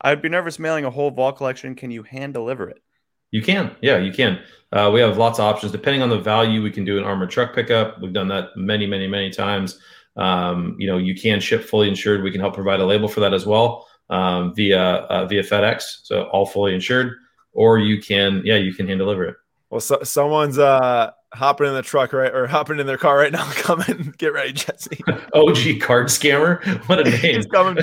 [0.00, 1.74] I'd be nervous mailing a whole vault collection.
[1.74, 2.82] Can you hand deliver it?
[3.30, 3.76] You can.
[3.80, 4.40] Yeah, you can.
[4.72, 6.62] Uh, we have lots of options depending on the value.
[6.62, 8.00] We can do an armored truck pickup.
[8.00, 9.78] We've done that many, many, many times.
[10.16, 12.22] Um, you know, you can ship fully insured.
[12.22, 16.00] We can help provide a label for that as well um, via uh, via FedEx.
[16.02, 17.14] So all fully insured,
[17.52, 19.36] or you can, yeah, you can hand deliver it.
[19.70, 23.32] Well, so, someone's uh, hopping in the truck right or hopping in their car right
[23.32, 23.44] now.
[23.52, 25.02] Come and get ready, Jesse.
[25.34, 26.58] OG card scammer.
[26.88, 27.34] What a name.
[27.36, 27.78] He's coming.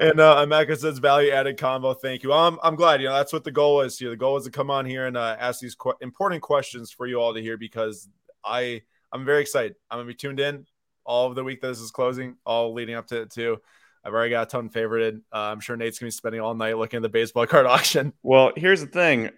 [0.00, 1.94] and uh America says value added combo.
[1.94, 2.32] Thank you.
[2.32, 3.00] I'm I'm glad.
[3.00, 4.10] You know, that's what the goal is here.
[4.10, 7.06] The goal is to come on here and uh, ask these qu- important questions for
[7.06, 8.08] you all to hear because
[8.44, 9.76] I I'm very excited.
[9.90, 10.66] I'm gonna be tuned in
[11.04, 13.58] all of the week that this is closing, all leading up to it too.
[14.04, 15.18] I've already got a ton favorited.
[15.32, 18.12] Uh, I'm sure Nate's gonna be spending all night looking at the baseball card auction.
[18.22, 19.30] Well, here's the thing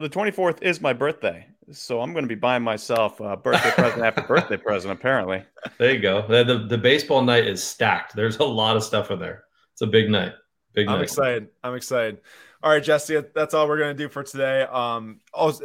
[0.00, 1.46] the 24th is my birthday.
[1.72, 5.42] So I'm going to be buying myself a birthday present after birthday present, apparently.
[5.78, 6.26] There you go.
[6.28, 8.14] The, the, the, baseball night is stacked.
[8.14, 9.44] There's a lot of stuff in there.
[9.72, 10.34] It's a big night.
[10.74, 11.04] Big I'm night.
[11.04, 11.48] excited.
[11.64, 12.20] I'm excited.
[12.62, 14.62] All right, Jesse, that's all we're going to do for today.
[14.62, 15.58] Um, oh,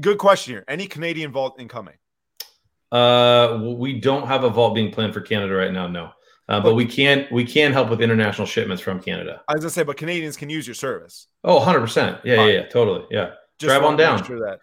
[0.00, 0.64] good question here.
[0.68, 1.94] Any Canadian vault incoming?
[2.92, 5.88] Uh, we don't have a vault being planned for Canada right now.
[5.88, 6.10] No.
[6.48, 7.30] Uh, but, but, we can't.
[7.32, 9.42] we can help with international shipments from Canada.
[9.48, 11.26] I was gonna say, but Canadians can use your service.
[11.42, 12.20] Oh, 100 percent.
[12.24, 13.04] Yeah, yeah, yeah, totally.
[13.10, 13.32] Yeah.
[13.58, 14.22] Just Drive on down.
[14.24, 14.60] Sure that.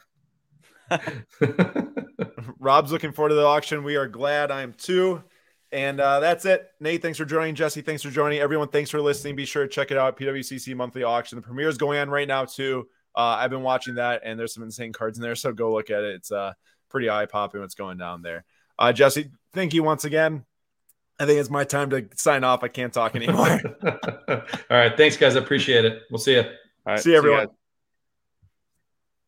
[2.59, 3.84] Rob's looking forward to the auction.
[3.84, 4.51] We are glad.
[4.51, 5.23] I am too.
[5.71, 6.69] And uh, that's it.
[6.79, 7.55] Nate, thanks for joining.
[7.55, 8.39] Jesse, thanks for joining.
[8.39, 9.36] Everyone, thanks for listening.
[9.36, 10.17] Be sure to check it out.
[10.17, 11.36] PWCC monthly auction.
[11.36, 12.88] The Premier is going on right now too.
[13.15, 15.36] Uh, I've been watching that, and there's some insane cards in there.
[15.36, 16.15] So go look at it.
[16.15, 16.53] It's uh,
[16.89, 18.45] pretty eye popping what's going down there.
[18.77, 20.45] Uh, Jesse, thank you once again.
[21.24, 22.63] I think it's my time to sign off.
[22.63, 23.61] I can't talk anymore.
[24.28, 24.95] All right.
[24.97, 25.38] Thanks, guys.
[25.38, 26.01] I appreciate it.
[26.11, 26.41] We'll see you.
[26.41, 26.47] All
[26.86, 26.99] right.
[26.99, 27.47] See you, everyone.
[27.47, 27.62] See you